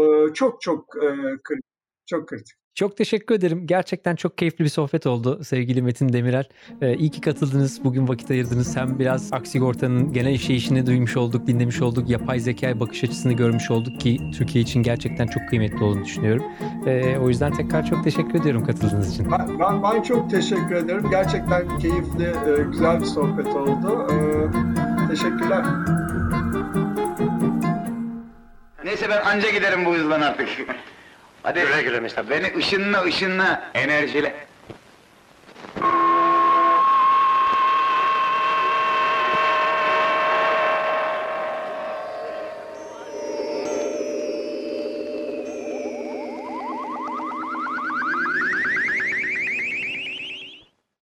[0.00, 1.08] e, çok çok e,
[1.44, 1.64] kritik.
[2.06, 2.57] Çok kritik.
[2.74, 3.66] Çok teşekkür ederim.
[3.66, 6.44] Gerçekten çok keyifli bir sohbet oldu sevgili Metin Demirel.
[6.82, 7.84] Ee, iyi ki katıldınız.
[7.84, 8.76] Bugün vakit ayırdınız.
[8.76, 12.10] Hem biraz Aksigorta'nın genel işleyişini duymuş olduk, dinlemiş olduk.
[12.10, 16.44] Yapay zeka bakış açısını görmüş olduk ki Türkiye için gerçekten çok kıymetli olduğunu düşünüyorum.
[16.86, 19.32] Ee, o yüzden tekrar çok teşekkür ediyorum katıldığınız için.
[19.32, 21.10] Ben, ben, ben çok teşekkür ederim.
[21.10, 24.06] Gerçekten keyifli, e, güzel bir sohbet oldu.
[24.10, 25.64] Ee, teşekkürler.
[28.84, 30.48] Neyse ben anca giderim bu hızla artık.
[31.48, 31.60] Hadi.
[31.60, 32.30] Güle güle Mr.
[32.30, 34.34] Beni ışınla ışınla enerjile.